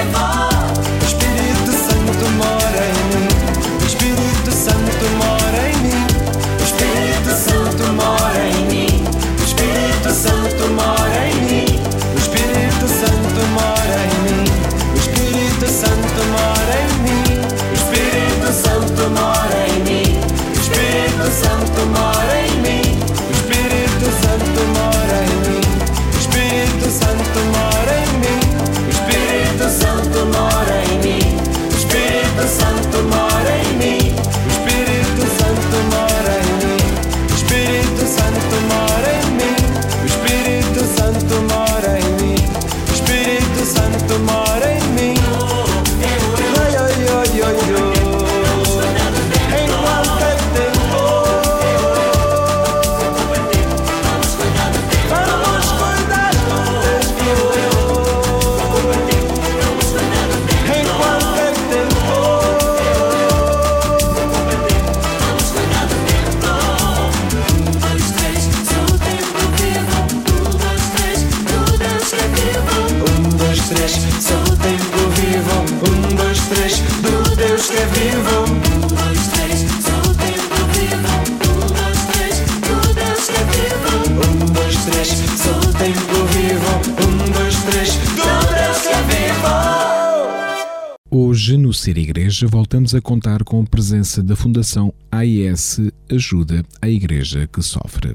Voltamos 92.85 92.95
a 92.95 93.01
contar 93.01 93.45
com 93.45 93.63
a 93.63 93.65
presença 93.65 94.23
da 94.23 94.37
Fundação 94.37 94.93
AIS 95.11 95.81
Ajuda 96.11 96.63
a 96.83 96.89
Igreja 96.89 97.49
que 97.51 97.63
Sofre. 97.63 98.15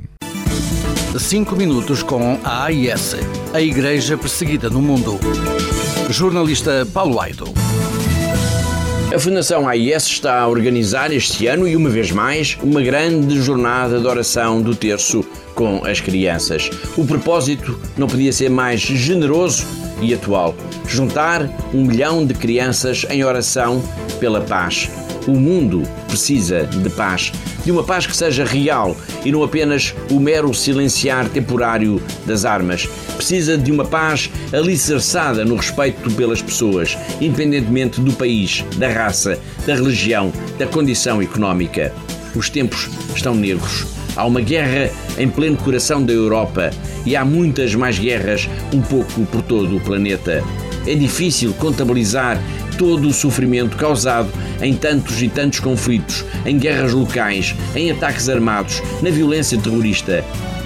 5 1.17 1.55
minutos 1.55 2.03
com 2.03 2.39
a 2.43 2.65
AIS, 2.65 3.15
a 3.51 3.59
Igreja 3.59 4.15
Perseguida 4.15 4.69
no 4.69 4.79
Mundo. 4.79 5.17
Jornalista 6.11 6.85
Paulo 6.93 7.19
Aido. 7.19 7.45
A 9.11 9.17
Fundação 9.17 9.67
AIS 9.67 10.03
está 10.03 10.39
a 10.39 10.47
organizar 10.47 11.11
este 11.11 11.47
ano 11.47 11.67
e 11.67 11.75
uma 11.75 11.89
vez 11.89 12.11
mais 12.11 12.55
uma 12.61 12.79
grande 12.79 13.41
jornada 13.41 13.99
de 13.99 14.05
oração 14.05 14.61
do 14.61 14.75
terço 14.75 15.25
com 15.55 15.83
as 15.83 15.99
crianças. 15.99 16.69
O 16.95 17.03
propósito 17.03 17.79
não 17.97 18.05
podia 18.05 18.31
ser 18.31 18.51
mais 18.51 18.79
generoso 18.79 19.65
e 19.99 20.13
atual: 20.13 20.53
juntar 20.87 21.49
um 21.73 21.85
milhão 21.85 22.23
de 22.23 22.35
crianças 22.35 23.03
em 23.09 23.23
oração 23.23 23.83
pela 24.19 24.41
paz. 24.41 24.87
O 25.29 25.39
mundo 25.39 25.83
precisa 26.07 26.63
de 26.63 26.89
paz, 26.89 27.31
de 27.63 27.71
uma 27.71 27.83
paz 27.83 28.07
que 28.07 28.17
seja 28.17 28.43
real 28.43 28.97
e 29.23 29.31
não 29.31 29.43
apenas 29.43 29.93
o 30.09 30.19
mero 30.19 30.51
silenciar 30.55 31.29
temporário 31.29 32.01
das 32.25 32.45
armas. 32.45 32.89
Precisa 33.15 33.55
de 33.55 33.71
uma 33.71 33.85
paz 33.85 34.27
alicerçada 34.51 35.45
no 35.45 35.55
respeito 35.55 36.09
pelas 36.15 36.41
pessoas, 36.41 36.97
independentemente 37.21 38.01
do 38.01 38.11
país, 38.13 38.65
da 38.77 38.89
raça, 38.89 39.37
da 39.67 39.75
religião, 39.75 40.33
da 40.57 40.65
condição 40.65 41.21
económica. 41.21 41.93
Os 42.35 42.49
tempos 42.49 42.89
estão 43.15 43.35
negros. 43.35 43.85
Há 44.15 44.25
uma 44.25 44.41
guerra 44.41 44.89
em 45.15 45.29
pleno 45.29 45.57
coração 45.57 46.03
da 46.03 46.11
Europa 46.11 46.71
e 47.05 47.15
há 47.15 47.23
muitas 47.23 47.75
mais 47.75 47.99
guerras 47.99 48.49
um 48.73 48.81
pouco 48.81 49.27
por 49.27 49.43
todo 49.43 49.77
o 49.77 49.79
planeta. 49.79 50.43
É 50.87 50.95
difícil 50.95 51.53
contabilizar 51.53 52.41
todo 52.79 53.09
o 53.09 53.13
sofrimento 53.13 53.75
causado 53.75 54.29
em 54.61 54.73
tantos 54.73 55.21
e 55.21 55.27
tantos 55.27 55.59
conflitos, 55.59 56.23
em 56.45 56.57
guerras 56.57 56.93
locais, 56.93 57.53
em 57.75 57.91
ataques 57.91 58.29
armados, 58.29 58.81
na 59.03 59.09
violência 59.11 59.59
terrorista. 59.59 60.23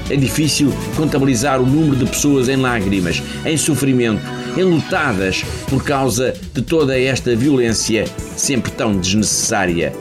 É 0.10 0.16
difícil 0.16 0.72
contabilizar 0.96 1.60
o 1.60 1.66
número 1.66 1.96
de 1.96 2.06
pessoas 2.06 2.48
em 2.48 2.58
lágrimas, 2.58 3.24
em 3.44 3.58
sofrimento, 3.58 4.22
enlutadas 4.56 5.44
por 5.68 5.84
causa 5.84 6.36
de 6.54 6.62
toda 6.62 7.00
esta 7.00 7.36
violência 7.36 8.06
sempre 8.38 8.72
tão 8.72 8.96
desnecessária. 8.96 9.92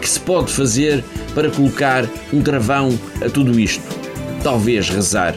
Que 0.00 0.08
se 0.08 0.18
pode 0.18 0.50
fazer 0.50 1.04
para 1.34 1.50
colocar 1.50 2.08
um 2.32 2.40
travão 2.40 2.98
a 3.22 3.28
tudo 3.28 3.60
isto? 3.60 3.84
Talvez 4.42 4.88
rezar. 4.88 5.34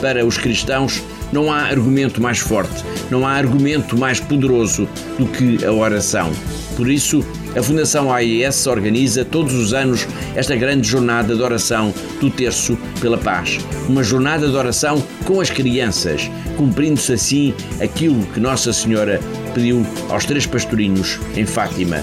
Para 0.00 0.24
os 0.24 0.38
cristãos, 0.38 1.02
não 1.32 1.52
há 1.52 1.62
argumento 1.62 2.20
mais 2.20 2.38
forte, 2.38 2.84
não 3.10 3.26
há 3.26 3.32
argumento 3.32 3.96
mais 3.96 4.20
poderoso 4.20 4.88
do 5.18 5.26
que 5.26 5.64
a 5.64 5.72
oração. 5.72 6.32
Por 6.76 6.90
isso, 6.90 7.24
a 7.56 7.62
Fundação 7.62 8.12
AIS 8.12 8.66
organiza 8.66 9.24
todos 9.24 9.54
os 9.54 9.72
anos 9.72 10.06
esta 10.34 10.54
grande 10.54 10.86
jornada 10.86 11.34
de 11.34 11.42
oração 11.42 11.92
do 12.20 12.30
Terço 12.30 12.76
pela 13.00 13.16
Paz. 13.16 13.58
Uma 13.88 14.02
jornada 14.02 14.46
de 14.46 14.54
oração 14.54 15.02
com 15.24 15.40
as 15.40 15.48
crianças, 15.48 16.30
cumprindo-se 16.56 17.14
assim 17.14 17.54
aquilo 17.80 18.26
que 18.26 18.40
Nossa 18.40 18.72
Senhora 18.72 19.20
pediu 19.54 19.86
aos 20.10 20.26
três 20.26 20.44
pastorinhos 20.44 21.18
em 21.34 21.46
Fátima. 21.46 22.02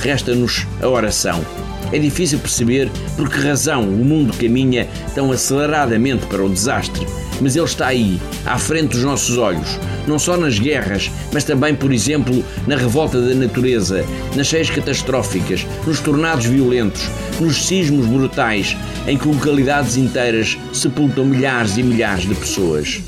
Resta-nos 0.00 0.66
a 0.82 0.88
oração. 0.88 1.42
É 1.92 1.98
difícil 1.98 2.38
perceber 2.38 2.90
por 3.16 3.28
que 3.28 3.38
razão 3.38 3.82
o 3.82 4.04
mundo 4.04 4.32
caminha 4.36 4.88
tão 5.14 5.30
aceleradamente 5.30 6.26
para 6.26 6.44
o 6.44 6.48
desastre 6.48 7.06
mas 7.42 7.56
ele 7.56 7.64
está 7.64 7.88
aí, 7.88 8.20
à 8.46 8.56
frente 8.56 8.92
dos 8.92 9.02
nossos 9.02 9.36
olhos, 9.36 9.78
não 10.06 10.16
só 10.16 10.36
nas 10.36 10.60
guerras, 10.60 11.10
mas 11.32 11.42
também, 11.42 11.74
por 11.74 11.92
exemplo, 11.92 12.44
na 12.68 12.76
revolta 12.76 13.20
da 13.20 13.34
natureza, 13.34 14.04
nas 14.36 14.46
cheias 14.46 14.70
catastróficas, 14.70 15.66
nos 15.84 15.98
tornados 15.98 16.46
violentos, 16.46 17.10
nos 17.40 17.66
sismos 17.66 18.06
brutais 18.06 18.76
em 19.08 19.18
que 19.18 19.26
localidades 19.26 19.96
inteiras 19.96 20.56
sepultam 20.72 21.24
milhares 21.24 21.76
e 21.76 21.82
milhares 21.82 22.28
de 22.28 22.34
pessoas. 22.34 23.00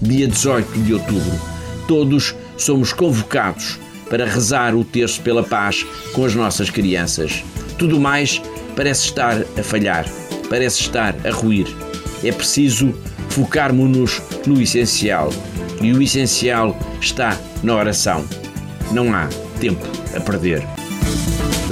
Dia 0.00 0.28
18 0.28 0.78
de 0.82 0.94
outubro, 0.94 1.40
todos 1.88 2.34
somos 2.56 2.92
convocados 2.92 3.78
para 4.08 4.24
rezar 4.24 4.74
o 4.74 4.84
terço 4.84 5.20
pela 5.20 5.42
paz 5.42 5.84
com 6.12 6.24
as 6.24 6.34
nossas 6.34 6.70
crianças. 6.70 7.42
Tudo 7.80 7.98
mais 7.98 8.42
parece 8.76 9.06
estar 9.06 9.42
a 9.58 9.62
falhar, 9.62 10.04
parece 10.50 10.82
estar 10.82 11.16
a 11.26 11.30
ruir. 11.30 11.66
É 12.22 12.30
preciso 12.30 12.94
focarmos-nos 13.30 14.20
no 14.46 14.60
essencial. 14.60 15.32
E 15.80 15.90
o 15.90 16.02
essencial 16.02 16.78
está 17.00 17.40
na 17.62 17.74
oração. 17.74 18.22
Não 18.92 19.14
há 19.14 19.30
tempo 19.58 19.86
a 20.14 20.20
perder. 20.20 20.62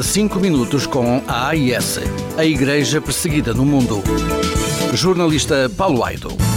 Cinco 0.03 0.41
minutos 0.41 0.87
com 0.87 1.23
a 1.29 1.49
AIS, 1.49 2.01
a 2.39 2.45
Igreja 2.45 3.03
Perseguida 3.03 3.53
no 3.53 3.67
Mundo. 3.67 4.03
Jornalista 4.95 5.71
Paulo 5.77 6.03
Aido. 6.03 6.48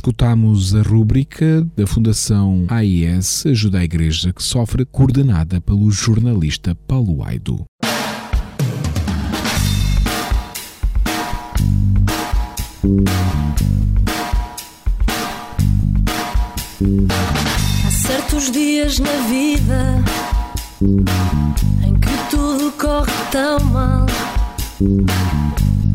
Escutamos 0.00 0.74
a 0.74 0.80
rúbrica 0.80 1.60
da 1.76 1.86
Fundação 1.86 2.64
AIS 2.70 3.44
Ajuda 3.44 3.80
a 3.80 3.84
Igreja 3.84 4.32
que 4.32 4.42
sofre, 4.42 4.86
coordenada 4.86 5.60
pelo 5.60 5.90
jornalista 5.90 6.74
Paulo 6.74 7.22
Aido. 7.22 7.66
Há 17.86 17.90
certos 17.90 18.50
dias 18.50 18.98
na 19.00 19.12
vida 19.28 20.02
em 21.86 21.94
que 21.96 22.30
tudo 22.30 22.72
corre 22.72 23.12
tão 23.30 23.60
mal, 23.66 24.06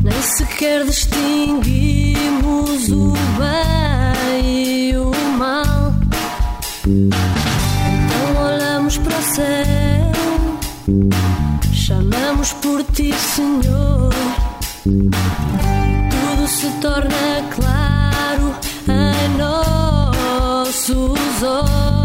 nem 0.05 0.21
sequer 0.21 0.85
distinguimos 0.85 2.89
o 2.89 3.13
bem 3.39 4.91
e 4.91 4.97
o 4.97 5.11
mal. 5.37 5.93
Então 6.85 8.43
olhamos 8.45 8.97
para 8.99 9.17
o 9.17 9.23
céu, 9.23 10.11
chamamos 11.73 12.53
por 12.53 12.83
ti, 12.83 13.11
Senhor 13.13 14.13
tudo 14.85 16.47
se 16.47 16.69
torna 16.79 17.43
claro 17.55 18.55
em 18.87 19.37
nossos 19.37 21.43
olhos. 21.43 22.04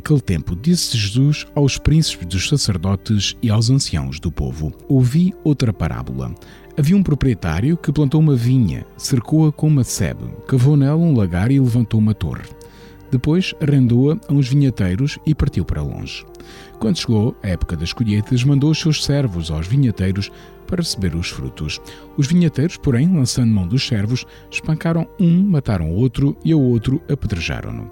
Naquele 0.00 0.20
tempo, 0.22 0.56
disse 0.56 0.96
Jesus 0.96 1.46
aos 1.54 1.76
príncipes 1.76 2.26
dos 2.26 2.48
sacerdotes 2.48 3.36
e 3.42 3.50
aos 3.50 3.68
anciãos 3.68 4.18
do 4.18 4.32
povo: 4.32 4.72
Ouvi 4.88 5.34
outra 5.44 5.74
parábola. 5.74 6.34
Havia 6.74 6.96
um 6.96 7.02
proprietário 7.02 7.76
que 7.76 7.92
plantou 7.92 8.18
uma 8.18 8.34
vinha, 8.34 8.86
cercou-a 8.96 9.52
com 9.52 9.68
uma 9.68 9.84
sebe, 9.84 10.24
cavou 10.48 10.74
nela 10.74 10.96
um 10.96 11.14
lagar 11.14 11.50
e 11.50 11.60
levantou 11.60 12.00
uma 12.00 12.14
torre. 12.14 12.48
Depois 13.10 13.54
arrendou-a 13.60 14.18
a 14.26 14.32
uns 14.32 14.48
vinhateiros 14.48 15.18
e 15.26 15.34
partiu 15.34 15.66
para 15.66 15.82
longe. 15.82 16.24
Quando 16.78 16.98
chegou 16.98 17.36
a 17.42 17.48
época 17.48 17.76
das 17.76 17.92
colheitas, 17.92 18.42
mandou 18.42 18.70
os 18.70 18.80
seus 18.80 19.04
servos 19.04 19.50
aos 19.50 19.66
vinhateiros 19.66 20.32
para 20.66 20.80
receber 20.80 21.14
os 21.14 21.28
frutos. 21.28 21.78
Os 22.16 22.26
vinhateiros, 22.26 22.78
porém, 22.78 23.14
lançando 23.14 23.52
mão 23.52 23.68
dos 23.68 23.86
servos, 23.86 24.24
espancaram 24.50 25.06
um, 25.20 25.44
mataram 25.44 25.92
outro 25.92 26.34
e 26.42 26.52
ao 26.52 26.60
outro 26.60 27.02
apedrejaram-no. 27.06 27.90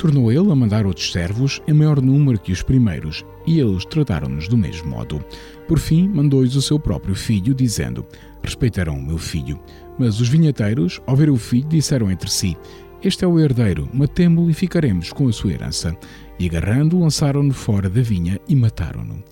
Tornou 0.00 0.32
ele 0.32 0.50
a 0.50 0.54
mandar 0.54 0.86
outros 0.86 1.12
servos 1.12 1.60
em 1.68 1.74
maior 1.74 2.00
número 2.00 2.38
que 2.38 2.52
os 2.52 2.62
primeiros, 2.62 3.22
e 3.46 3.60
eles 3.60 3.84
trataram-nos 3.84 4.48
do 4.48 4.56
mesmo 4.56 4.88
modo. 4.88 5.22
Por 5.68 5.78
fim, 5.78 6.08
mandou-lhes 6.08 6.56
o 6.56 6.62
seu 6.62 6.80
próprio 6.80 7.14
filho, 7.14 7.52
dizendo: 7.52 8.06
Respeitarão 8.42 8.96
o 8.96 9.02
meu 9.02 9.18
filho. 9.18 9.60
Mas 9.98 10.18
os 10.18 10.26
vinhateiros, 10.26 11.02
ao 11.06 11.14
ver 11.14 11.28
o 11.28 11.36
filho, 11.36 11.68
disseram 11.68 12.10
entre 12.10 12.30
si: 12.30 12.56
Este 13.04 13.26
é 13.26 13.28
o 13.28 13.38
herdeiro, 13.38 13.90
matemo-lo 13.92 14.48
e 14.48 14.54
ficaremos 14.54 15.12
com 15.12 15.28
a 15.28 15.32
sua 15.34 15.52
herança. 15.52 15.94
E 16.38 16.46
agarrando-o, 16.46 17.00
lançaram-no 17.00 17.52
fora 17.52 17.90
da 17.90 18.00
vinha 18.00 18.40
e 18.48 18.56
mataram-no. 18.56 19.22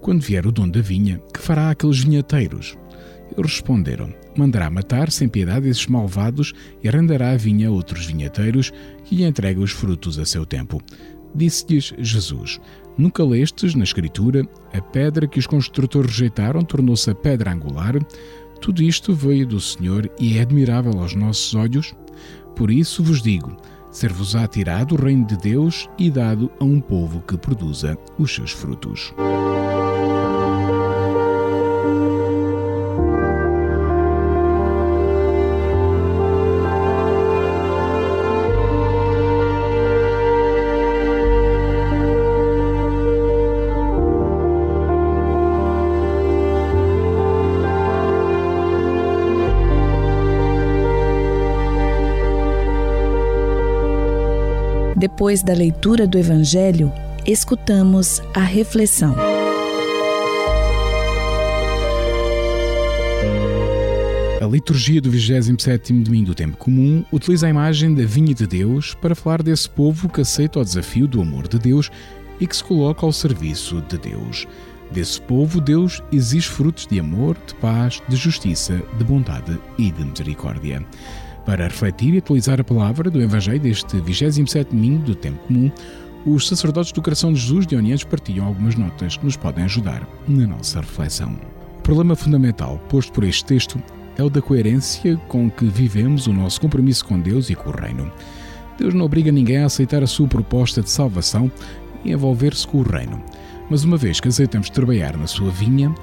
Quando 0.00 0.22
vier 0.22 0.44
o 0.44 0.50
dono 0.50 0.72
da 0.72 0.80
vinha, 0.80 1.22
que 1.32 1.40
fará 1.40 1.70
aqueles 1.70 2.02
vinhateiros? 2.02 2.76
Eles 3.38 3.52
responderam: 3.52 4.12
Mandará 4.36 4.68
matar 4.70 5.10
sem 5.10 5.28
piedade 5.28 5.68
esses 5.68 5.86
malvados 5.86 6.52
e 6.82 6.88
arrendará 6.88 7.30
a 7.30 7.36
vinha 7.36 7.68
a 7.68 7.70
outros 7.70 8.06
vinheteiros 8.06 8.72
lhe 9.14 9.24
entreguem 9.24 9.62
os 9.62 9.70
frutos 9.70 10.18
a 10.18 10.24
seu 10.24 10.44
tempo. 10.44 10.80
Disse-lhes 11.34 11.94
Jesus: 11.98 12.60
Nunca 12.98 13.24
lestes 13.24 13.74
na 13.74 13.84
Escritura 13.84 14.46
a 14.72 14.80
pedra 14.80 15.26
que 15.26 15.38
os 15.38 15.46
construtores 15.46 16.10
rejeitaram 16.10 16.62
tornou-se 16.62 17.10
a 17.10 17.14
pedra 17.14 17.52
angular? 17.52 17.94
Tudo 18.60 18.82
isto 18.82 19.14
veio 19.14 19.46
do 19.46 19.60
Senhor 19.60 20.10
e 20.18 20.36
é 20.36 20.42
admirável 20.42 20.98
aos 20.98 21.14
nossos 21.14 21.54
olhos? 21.54 21.94
Por 22.54 22.70
isso 22.70 23.02
vos 23.02 23.22
digo: 23.22 23.56
ser-vos-á 23.90 24.46
tirado 24.46 24.94
o 24.94 25.02
reino 25.02 25.26
de 25.26 25.36
Deus 25.36 25.88
e 25.98 26.10
dado 26.10 26.50
a 26.60 26.64
um 26.64 26.80
povo 26.80 27.22
que 27.22 27.38
produza 27.38 27.96
os 28.18 28.34
seus 28.34 28.50
frutos. 28.50 29.14
Depois 55.00 55.42
da 55.42 55.54
leitura 55.54 56.06
do 56.06 56.18
Evangelho, 56.18 56.92
escutamos 57.26 58.20
a 58.34 58.40
reflexão. 58.40 59.16
A 64.38 64.46
liturgia 64.46 65.00
do 65.00 65.10
27º 65.10 66.02
domingo 66.02 66.26
do 66.26 66.34
tempo 66.34 66.58
comum 66.58 67.02
utiliza 67.10 67.46
a 67.46 67.48
imagem 67.48 67.94
da 67.94 68.04
vinha 68.04 68.34
de 68.34 68.46
Deus 68.46 68.92
para 68.92 69.14
falar 69.14 69.42
desse 69.42 69.70
povo 69.70 70.06
que 70.06 70.20
aceita 70.20 70.60
o 70.60 70.64
desafio 70.64 71.08
do 71.08 71.22
amor 71.22 71.48
de 71.48 71.58
Deus 71.58 71.90
e 72.38 72.46
que 72.46 72.54
se 72.54 72.62
coloca 72.62 73.06
ao 73.06 73.12
serviço 73.12 73.80
de 73.88 73.96
Deus. 73.96 74.46
Desse 74.90 75.18
povo, 75.18 75.62
Deus 75.62 76.02
exige 76.12 76.46
frutos 76.46 76.86
de 76.86 77.00
amor, 77.00 77.38
de 77.46 77.54
paz, 77.54 78.02
de 78.06 78.16
justiça, 78.16 78.82
de 78.98 79.04
bondade 79.04 79.58
e 79.78 79.90
de 79.90 80.04
misericórdia. 80.04 80.84
Para 81.44 81.64
refletir 81.64 82.14
e 82.14 82.18
atualizar 82.18 82.60
a 82.60 82.64
palavra 82.64 83.10
do 83.10 83.20
Evangelho 83.20 83.60
deste 83.60 84.00
27 84.00 84.70
domingo 84.70 85.04
do 85.04 85.14
tempo 85.14 85.38
comum, 85.46 85.70
os 86.26 86.46
sacerdotes 86.46 86.92
do 86.92 87.00
coração 87.00 87.32
de 87.32 87.40
Jesus 87.40 87.66
de 87.66 87.76
Onianos 87.76 88.04
partilham 88.04 88.46
algumas 88.46 88.74
notas 88.74 89.16
que 89.16 89.24
nos 89.24 89.36
podem 89.36 89.64
ajudar 89.64 90.06
na 90.28 90.46
nossa 90.46 90.80
reflexão. 90.80 91.34
O 91.78 91.82
problema 91.82 92.14
fundamental 92.14 92.78
posto 92.88 93.10
por 93.12 93.24
este 93.24 93.44
texto 93.44 93.82
é 94.18 94.22
o 94.22 94.28
da 94.28 94.42
coerência 94.42 95.16
com 95.28 95.50
que 95.50 95.64
vivemos 95.64 96.26
o 96.26 96.32
nosso 96.32 96.60
compromisso 96.60 97.06
com 97.06 97.18
Deus 97.18 97.48
e 97.48 97.54
com 97.54 97.70
o 97.70 97.72
Reino. 97.72 98.12
Deus 98.78 98.92
não 98.92 99.06
obriga 99.06 99.32
ninguém 99.32 99.58
a 99.58 99.66
aceitar 99.66 100.02
a 100.02 100.06
sua 100.06 100.28
proposta 100.28 100.82
de 100.82 100.90
salvação 100.90 101.50
e 102.04 102.12
envolver-se 102.12 102.66
com 102.66 102.78
o 102.78 102.82
Reino. 102.82 103.22
Mas 103.70 103.84
uma 103.84 103.96
vez 103.96 104.20
que 104.20 104.28
aceitamos 104.28 104.68
trabalhar 104.68 105.16
na 105.16 105.26
sua 105.26 105.50
vinha, 105.50 105.94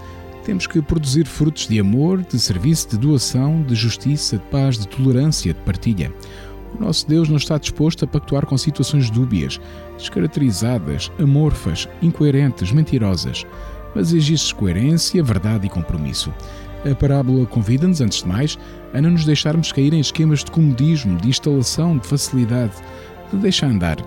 temos 0.47 0.65
que 0.65 0.81
produzir 0.81 1.27
frutos 1.27 1.67
de 1.67 1.77
amor, 1.77 2.21
de 2.21 2.39
serviço, 2.39 2.91
de 2.91 2.97
doação, 2.97 3.61
de 3.63 3.75
justiça, 3.75 4.37
de 4.37 4.43
paz, 4.45 4.79
de 4.79 4.87
tolerância, 4.87 5.53
de 5.53 5.59
partilha. 5.59 6.09
O 6.73 6.81
nosso 6.81 7.05
Deus 7.05 7.27
não 7.27 7.35
está 7.35 7.57
disposto 7.57 8.05
a 8.05 8.07
pactuar 8.07 8.45
com 8.45 8.57
situações 8.57 9.09
dúbias, 9.09 9.59
descaracterizadas, 9.97 11.11
amorfas, 11.19 11.89
incoerentes, 12.01 12.71
mentirosas, 12.71 13.45
mas 13.93 14.13
exige 14.13 14.55
coerência, 14.55 15.21
verdade 15.21 15.67
e 15.67 15.69
compromisso. 15.69 16.33
A 16.89 16.95
parábola 16.95 17.45
convida-nos, 17.45 17.99
antes 17.99 18.21
de 18.23 18.29
mais, 18.29 18.57
a 18.93 19.01
não 19.01 19.11
nos 19.11 19.25
deixarmos 19.25 19.73
cair 19.73 19.91
em 19.91 19.99
esquemas 19.99 20.45
de 20.45 20.51
comodismo, 20.51 21.17
de 21.17 21.27
instalação, 21.27 21.97
de 21.97 22.07
facilidade, 22.07 22.71
de 23.33 23.37
deixar 23.39 23.67
andar, 23.67 23.97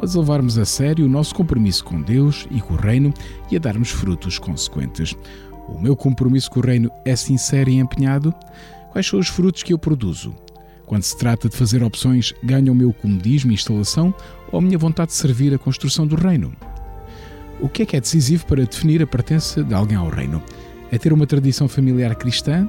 mas 0.00 0.14
a 0.14 0.20
levarmos 0.20 0.58
a 0.58 0.64
sério 0.64 1.04
o 1.04 1.08
nosso 1.08 1.34
compromisso 1.34 1.84
com 1.84 2.00
Deus 2.00 2.46
e 2.50 2.60
com 2.60 2.74
o 2.74 2.76
Reino 2.76 3.12
e 3.50 3.56
a 3.56 3.58
darmos 3.58 3.90
frutos 3.90 4.38
consequentes. 4.38 5.14
O 5.68 5.78
meu 5.78 5.94
compromisso 5.94 6.50
com 6.50 6.60
o 6.60 6.62
reino 6.62 6.90
é 7.04 7.14
sincero 7.14 7.68
e 7.68 7.76
empenhado? 7.76 8.34
Quais 8.90 9.06
são 9.06 9.18
os 9.18 9.28
frutos 9.28 9.62
que 9.62 9.72
eu 9.72 9.78
produzo? 9.78 10.34
Quando 10.86 11.02
se 11.02 11.16
trata 11.18 11.48
de 11.48 11.56
fazer 11.56 11.82
opções, 11.82 12.32
ganha 12.42 12.72
o 12.72 12.74
meu 12.74 12.92
comodismo 12.94 13.50
e 13.50 13.54
instalação 13.54 14.14
ou 14.50 14.58
a 14.58 14.62
minha 14.62 14.78
vontade 14.78 15.10
de 15.10 15.16
servir 15.16 15.52
a 15.52 15.58
construção 15.58 16.06
do 16.06 16.16
reino? 16.16 16.54
O 17.60 17.68
que 17.68 17.82
é 17.82 17.86
que 17.86 17.96
é 17.96 18.00
decisivo 18.00 18.46
para 18.46 18.64
definir 18.64 19.02
a 19.02 19.06
pertença 19.06 19.62
de 19.62 19.74
alguém 19.74 19.98
ao 19.98 20.08
reino? 20.08 20.42
É 20.90 20.96
ter 20.96 21.12
uma 21.12 21.26
tradição 21.26 21.68
familiar 21.68 22.14
cristã? 22.14 22.66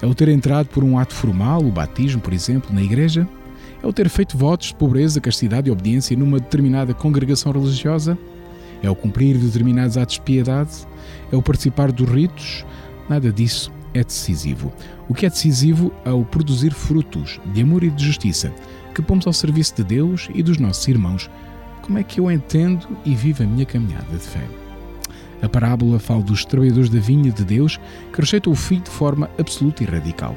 É 0.00 0.06
o 0.06 0.14
ter 0.14 0.28
entrado 0.28 0.68
por 0.68 0.84
um 0.84 0.96
ato 0.96 1.14
formal, 1.14 1.64
o 1.64 1.72
batismo, 1.72 2.20
por 2.20 2.32
exemplo, 2.32 2.72
na 2.72 2.82
igreja? 2.82 3.26
É 3.82 3.86
o 3.86 3.92
ter 3.92 4.08
feito 4.08 4.38
votos 4.38 4.68
de 4.68 4.74
pobreza, 4.76 5.20
castidade 5.20 5.68
e 5.68 5.72
obediência 5.72 6.16
numa 6.16 6.38
determinada 6.38 6.94
congregação 6.94 7.50
religiosa? 7.50 8.16
É 8.80 8.88
o 8.88 8.94
cumprir 8.94 9.36
determinados 9.36 9.96
atos 9.96 10.14
de 10.14 10.20
piedade? 10.20 10.70
É 11.32 11.36
o 11.36 11.42
participar 11.42 11.90
dos 11.90 12.08
ritos? 12.08 12.64
Nada 13.08 13.32
disso 13.32 13.72
é 13.92 14.04
decisivo. 14.04 14.72
O 15.08 15.14
que 15.14 15.26
é 15.26 15.28
decisivo 15.28 15.92
é 16.04 16.12
o 16.12 16.24
produzir 16.24 16.72
frutos 16.72 17.40
de 17.52 17.62
amor 17.62 17.82
e 17.82 17.90
de 17.90 18.04
justiça 18.04 18.52
que 18.94 19.02
pomos 19.02 19.26
ao 19.26 19.32
serviço 19.32 19.74
de 19.74 19.82
Deus 19.82 20.28
e 20.32 20.44
dos 20.44 20.58
nossos 20.58 20.86
irmãos. 20.86 21.28
Como 21.80 21.98
é 21.98 22.04
que 22.04 22.20
eu 22.20 22.30
entendo 22.30 22.86
e 23.04 23.16
vivo 23.16 23.42
a 23.42 23.46
minha 23.46 23.66
caminhada 23.66 24.16
de 24.16 24.18
fé? 24.18 24.46
A 25.42 25.48
parábola 25.48 25.98
fala 25.98 26.22
dos 26.22 26.44
trabalhadores 26.44 26.88
da 26.88 27.00
vinha 27.00 27.32
de 27.32 27.44
Deus 27.44 27.80
que 28.12 28.20
rejeitam 28.20 28.52
o 28.52 28.56
Filho 28.56 28.82
de 28.82 28.90
forma 28.90 29.28
absoluta 29.38 29.82
e 29.82 29.86
radical 29.86 30.36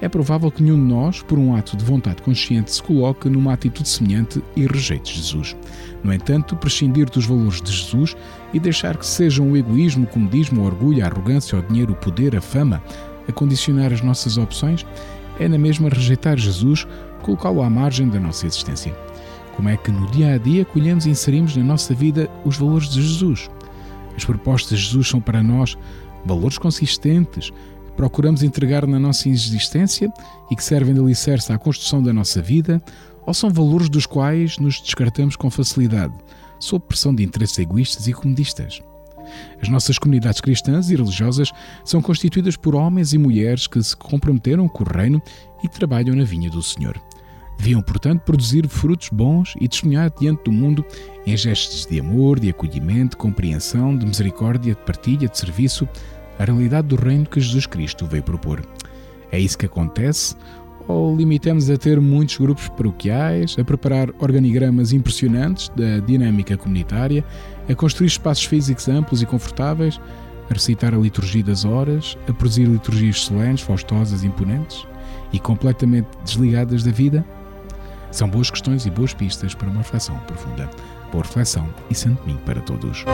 é 0.00 0.08
provável 0.08 0.50
que 0.50 0.62
nenhum 0.62 0.76
de 0.76 0.94
nós, 0.94 1.22
por 1.22 1.38
um 1.38 1.54
ato 1.54 1.76
de 1.76 1.84
vontade 1.84 2.22
consciente, 2.22 2.72
se 2.72 2.82
coloque 2.82 3.28
numa 3.28 3.52
atitude 3.52 3.88
semelhante 3.88 4.42
e 4.56 4.66
rejeite 4.66 5.14
Jesus. 5.14 5.54
No 6.02 6.12
entanto, 6.12 6.56
prescindir 6.56 7.10
dos 7.10 7.26
valores 7.26 7.60
de 7.60 7.70
Jesus 7.70 8.16
e 8.52 8.58
deixar 8.58 8.96
que 8.96 9.06
sejam 9.06 9.50
o 9.50 9.56
egoísmo, 9.56 10.04
o 10.04 10.08
comodismo, 10.08 10.62
o 10.62 10.64
orgulho, 10.64 11.04
a 11.04 11.06
arrogância, 11.06 11.58
o 11.58 11.62
dinheiro, 11.62 11.92
o 11.92 11.96
poder, 11.96 12.34
a 12.34 12.40
fama 12.40 12.82
a 13.28 13.32
condicionar 13.32 13.92
as 13.92 14.02
nossas 14.02 14.36
opções 14.36 14.86
é 15.38 15.48
na 15.48 15.58
mesma 15.58 15.88
rejeitar 15.88 16.36
Jesus, 16.36 16.86
colocá-lo 17.22 17.62
à 17.62 17.70
margem 17.70 18.08
da 18.08 18.20
nossa 18.20 18.46
existência. 18.46 18.94
Como 19.56 19.68
é 19.68 19.76
que 19.76 19.90
no 19.90 20.06
dia 20.10 20.34
a 20.34 20.38
dia 20.38 20.64
colhemos 20.64 21.06
e 21.06 21.10
inserimos 21.10 21.56
na 21.56 21.64
nossa 21.64 21.94
vida 21.94 22.30
os 22.44 22.56
valores 22.56 22.88
de 22.88 23.02
Jesus? 23.02 23.50
As 24.16 24.24
propostas 24.24 24.78
de 24.78 24.84
Jesus 24.86 25.08
são 25.08 25.20
para 25.20 25.42
nós 25.42 25.76
valores 26.24 26.58
consistentes, 26.58 27.50
procuramos 27.96 28.42
entregar 28.42 28.86
na 28.86 28.98
nossa 28.98 29.28
existência 29.28 30.12
e 30.50 30.56
que 30.56 30.64
servem 30.64 30.94
de 30.94 31.00
alicerce 31.00 31.52
à 31.52 31.58
construção 31.58 32.02
da 32.02 32.12
nossa 32.12 32.40
vida, 32.40 32.82
ou 33.26 33.34
são 33.34 33.50
valores 33.50 33.88
dos 33.88 34.06
quais 34.06 34.58
nos 34.58 34.80
descartamos 34.80 35.36
com 35.36 35.50
facilidade, 35.50 36.14
sob 36.58 36.84
pressão 36.86 37.14
de 37.14 37.22
interesses 37.22 37.58
egoístas 37.58 38.06
e 38.06 38.12
comodistas. 38.12 38.80
As 39.62 39.68
nossas 39.68 39.98
comunidades 39.98 40.40
cristãs 40.40 40.90
e 40.90 40.96
religiosas 40.96 41.52
são 41.84 42.00
constituídas 42.00 42.56
por 42.56 42.74
homens 42.74 43.12
e 43.12 43.18
mulheres 43.18 43.66
que 43.66 43.82
se 43.82 43.96
comprometeram 43.96 44.68
com 44.68 44.82
o 44.82 44.86
reino 44.86 45.22
e 45.62 45.68
trabalham 45.68 46.16
na 46.16 46.24
vinha 46.24 46.50
do 46.50 46.62
Senhor. 46.62 47.00
Deviam, 47.58 47.82
portanto, 47.82 48.22
produzir 48.22 48.66
frutos 48.66 49.10
bons 49.10 49.54
e 49.60 49.68
testemunhar 49.68 50.10
diante 50.18 50.44
do 50.44 50.52
mundo 50.52 50.84
em 51.26 51.36
gestos 51.36 51.84
de 51.84 52.00
amor, 52.00 52.40
de 52.40 52.48
acolhimento, 52.48 53.10
de 53.10 53.16
compreensão, 53.18 53.94
de 53.94 54.06
misericórdia, 54.06 54.74
de 54.74 54.80
partilha, 54.80 55.28
de 55.28 55.38
serviço, 55.38 55.86
a 56.40 56.44
realidade 56.44 56.88
do 56.88 56.96
reino 56.96 57.26
que 57.26 57.38
Jesus 57.38 57.66
Cristo 57.66 58.06
veio 58.06 58.22
propor. 58.22 58.62
É 59.30 59.38
isso 59.38 59.58
que 59.58 59.66
acontece? 59.66 60.34
Ou 60.88 61.14
limitamos 61.14 61.68
a 61.68 61.76
ter 61.76 62.00
muitos 62.00 62.38
grupos 62.38 62.68
paroquiais, 62.70 63.54
a 63.60 63.62
preparar 63.62 64.08
organigramas 64.18 64.92
impressionantes 64.92 65.68
da 65.76 65.98
dinâmica 65.98 66.56
comunitária, 66.56 67.22
a 67.68 67.74
construir 67.74 68.06
espaços 68.06 68.46
físicos 68.46 68.88
amplos 68.88 69.20
e 69.20 69.26
confortáveis, 69.26 70.00
a 70.48 70.54
recitar 70.54 70.94
a 70.94 70.98
liturgia 70.98 71.44
das 71.44 71.66
horas, 71.66 72.16
a 72.26 72.32
produzir 72.32 72.64
liturgias 72.64 73.20
solenes, 73.20 73.60
faustosas, 73.60 74.24
imponentes 74.24 74.84
e 75.34 75.38
completamente 75.38 76.08
desligadas 76.24 76.82
da 76.82 76.90
vida? 76.90 77.24
São 78.10 78.28
boas 78.28 78.50
questões 78.50 78.86
e 78.86 78.90
boas 78.90 79.12
pistas 79.12 79.54
para 79.54 79.68
uma 79.68 79.78
reflexão 79.78 80.18
profunda. 80.20 80.68
Boa 81.12 81.22
reflexão 81.22 81.68
e 81.90 81.94
santo 81.94 82.22
domingo 82.22 82.40
para 82.40 82.60
todos. 82.62 83.04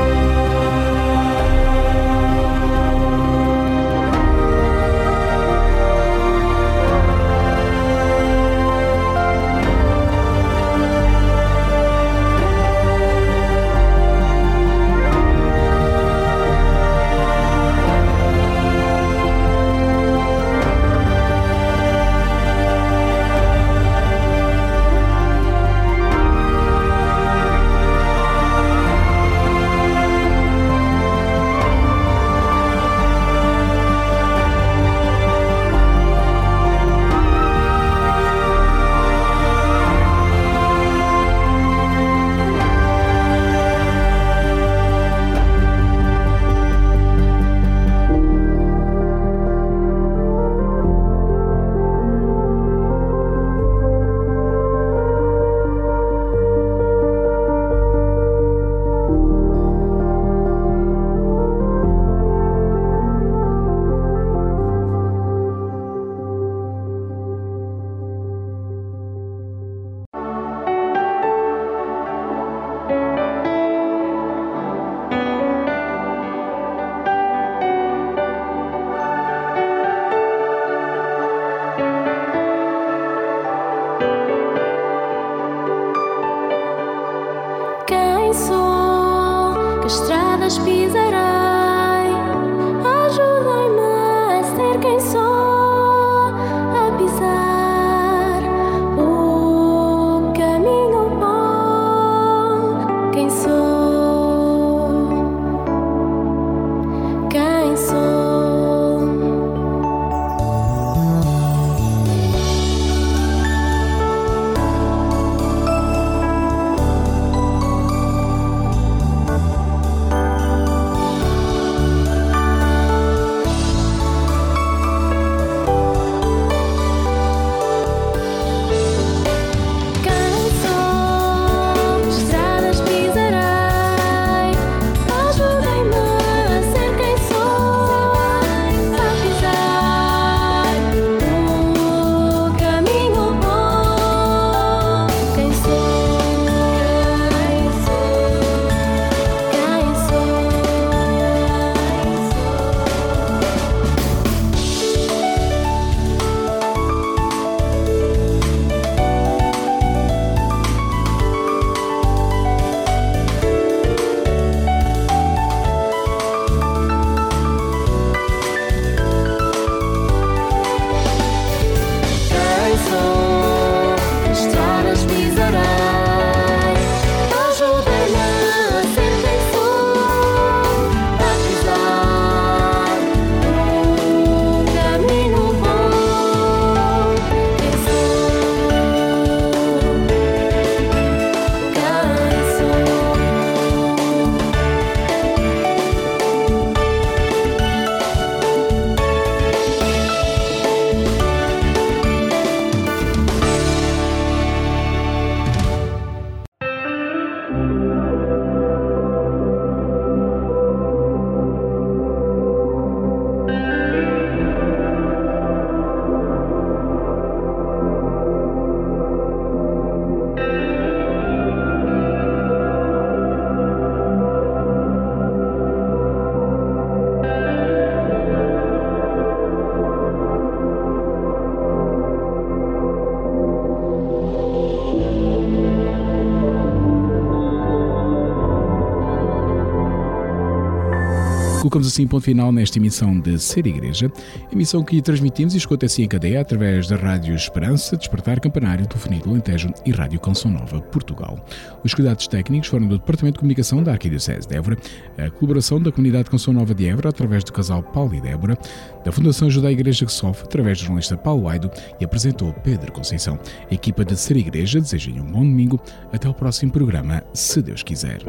Colocamos 241.76 241.86
assim 241.88 242.06
ponto 242.06 242.22
final 242.22 242.50
nesta 242.50 242.78
emissão 242.78 243.18
de 243.18 243.38
Ser 243.38 243.66
Igreja, 243.66 244.10
emissão 244.50 244.82
que 244.82 245.02
transmitimos 245.02 245.54
e 245.54 245.58
escuta 245.58 245.84
assim 245.84 246.04
em 246.04 246.08
cadeia 246.08 246.40
através 246.40 246.88
da 246.88 246.96
Rádio 246.96 247.34
Esperança, 247.34 247.96
Despertar 247.96 248.40
Campanário, 248.40 248.86
Telefonia 248.86 249.20
do 249.20 249.30
Alentejo 249.30 249.70
e 249.84 249.90
Rádio 249.90 250.18
Canção 250.18 250.50
Nova, 250.50 250.80
Portugal. 250.80 251.38
Os 251.84 251.92
cuidados 251.92 252.26
técnicos 252.28 252.68
foram 252.68 252.86
do 252.86 252.98
Departamento 252.98 253.34
de 253.34 253.40
Comunicação 253.40 253.82
da 253.82 253.92
Arquidiocese 253.92 254.48
de 254.48 254.56
Évora, 254.56 254.78
a 255.18 255.30
colaboração 255.30 255.80
da 255.80 255.92
Comunidade 255.92 256.30
Canção 256.30 256.54
Nova 256.54 256.74
de 256.74 256.88
Évora 256.88 257.10
através 257.10 257.44
do 257.44 257.52
casal 257.52 257.82
Paulo 257.82 258.14
e 258.14 258.20
Débora, 258.20 258.56
da 259.04 259.12
Fundação 259.12 259.48
Ajuda 259.48 259.68
a 259.68 259.72
Igreja 259.72 260.06
que 260.06 260.12
Sofre 260.12 260.44
através 260.44 260.78
do 260.78 260.84
jornalista 260.84 261.16
Paulo 261.16 261.48
Aido 261.48 261.70
e 262.00 262.04
apresentou 262.04 262.52
Pedro 262.52 262.90
Conceição. 262.92 263.38
A 263.70 263.74
equipa 263.74 264.04
de 264.04 264.16
Ser 264.16 264.36
Igreja 264.36 264.80
deseja 264.80 265.10
um 265.10 265.30
bom 265.30 265.40
domingo. 265.40 265.78
Até 266.12 266.28
o 266.28 266.34
próximo 266.34 266.72
programa, 266.72 267.22
se 267.34 267.60
Deus 267.60 267.82
quiser. 267.82 268.20